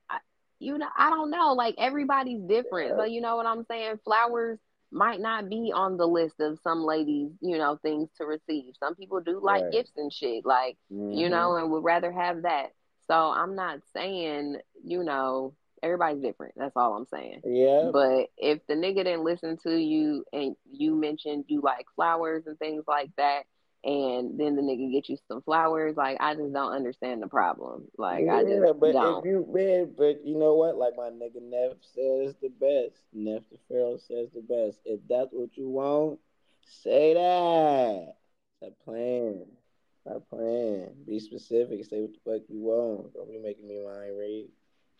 [0.59, 1.53] you know, I don't know.
[1.53, 3.99] Like everybody's different, so you know what I'm saying.
[4.03, 4.59] Flowers
[4.91, 8.73] might not be on the list of some ladies, you know, things to receive.
[8.79, 9.71] Some people do like right.
[9.71, 11.11] gifts and shit, like mm-hmm.
[11.11, 12.67] you know, and would rather have that.
[13.07, 16.53] So I'm not saying, you know, everybody's different.
[16.57, 17.41] That's all I'm saying.
[17.45, 17.89] Yeah.
[17.91, 22.57] But if the nigga didn't listen to you and you mentioned you like flowers and
[22.59, 23.43] things like that,
[23.83, 27.85] and then the nigga get you some flowers, like I just don't understand the problem.
[27.97, 29.19] Like yeah, I just but don't.
[29.19, 30.77] if you man, but you know what?
[30.77, 33.01] Like my nigga Nef says the best.
[33.13, 34.79] Nef the Pharaoh says the best.
[34.85, 36.19] If that's what you want,
[36.61, 38.15] say that.
[38.57, 39.45] Stop playing.
[40.01, 40.89] Stop playing.
[41.07, 41.85] Be specific.
[41.85, 43.13] Say what the fuck you want.
[43.13, 44.47] Don't be making me mind read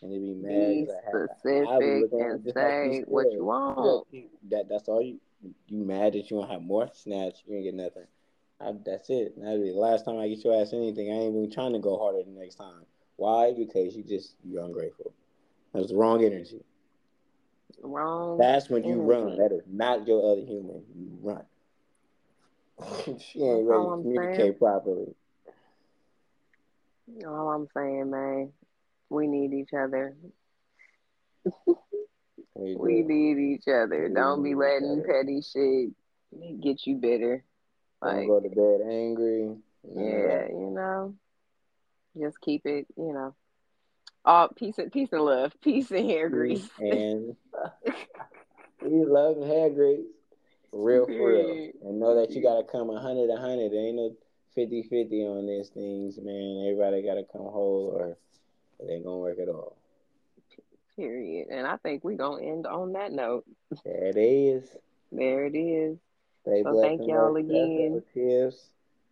[0.02, 0.70] and they be mad.
[0.70, 4.08] Be specific and say what you want.
[4.50, 5.20] That that's all you.
[5.68, 7.44] You mad that you don't have more snatch?
[7.46, 8.04] You ain't get nothing.
[8.61, 9.34] I, that's it.
[9.38, 11.11] That'll be the last time I get your ass anything.
[11.11, 12.86] I ain't even trying to go harder the next time.
[13.15, 13.53] Why?
[13.53, 15.14] Because you just you're ungrateful.
[15.73, 16.61] That's the wrong energy.
[17.81, 18.38] Wrong.
[18.38, 19.07] That's when you energy.
[19.07, 19.38] run.
[19.38, 20.84] That is not your other human.
[20.95, 21.44] You run.
[23.19, 24.53] she ain't ready to communicate saying.
[24.57, 25.15] properly.
[27.26, 28.52] All I'm saying, man,
[29.10, 30.15] we need each other.
[32.56, 34.07] We, We need each other.
[34.07, 35.90] We Don't be letting petty shit
[36.61, 37.44] get you bitter.
[38.02, 39.56] Don't Like, go to bed angry.
[39.84, 41.16] Yeah, you know,
[42.18, 43.36] just keep it, you know,
[44.26, 46.70] all peace and peace and love, peace and hair grease.
[46.80, 47.36] And
[48.82, 50.06] we love and hair grease.
[50.72, 51.72] Real for real.
[51.84, 53.72] And know that you gotta come a 100 a 100.
[53.72, 54.16] There ain't no
[54.56, 56.66] 50 50 on these things, man.
[56.66, 58.18] Everybody gotta come whole or
[58.80, 59.76] it ain't gonna work at all.
[60.96, 61.48] Period.
[61.50, 63.46] And I think we're gonna end on that note.
[63.84, 64.70] There it is.
[65.12, 65.98] There it is.
[66.50, 68.02] Stay So thank y'all again.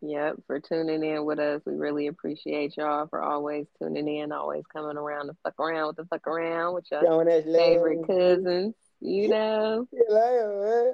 [0.01, 1.61] Yep, for tuning in with us.
[1.65, 5.95] We really appreciate y'all for always tuning in, always coming around to fuck around with
[5.97, 8.07] the fuck around with your Showing us favorite love.
[8.07, 8.75] cousins.
[8.99, 9.87] You know.
[9.91, 10.93] See you later, man.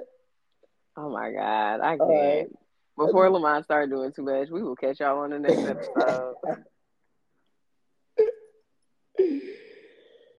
[0.96, 2.58] Oh my God, I can't.
[2.96, 6.34] Before Lamont start doing too much, we will catch y'all on the next episode.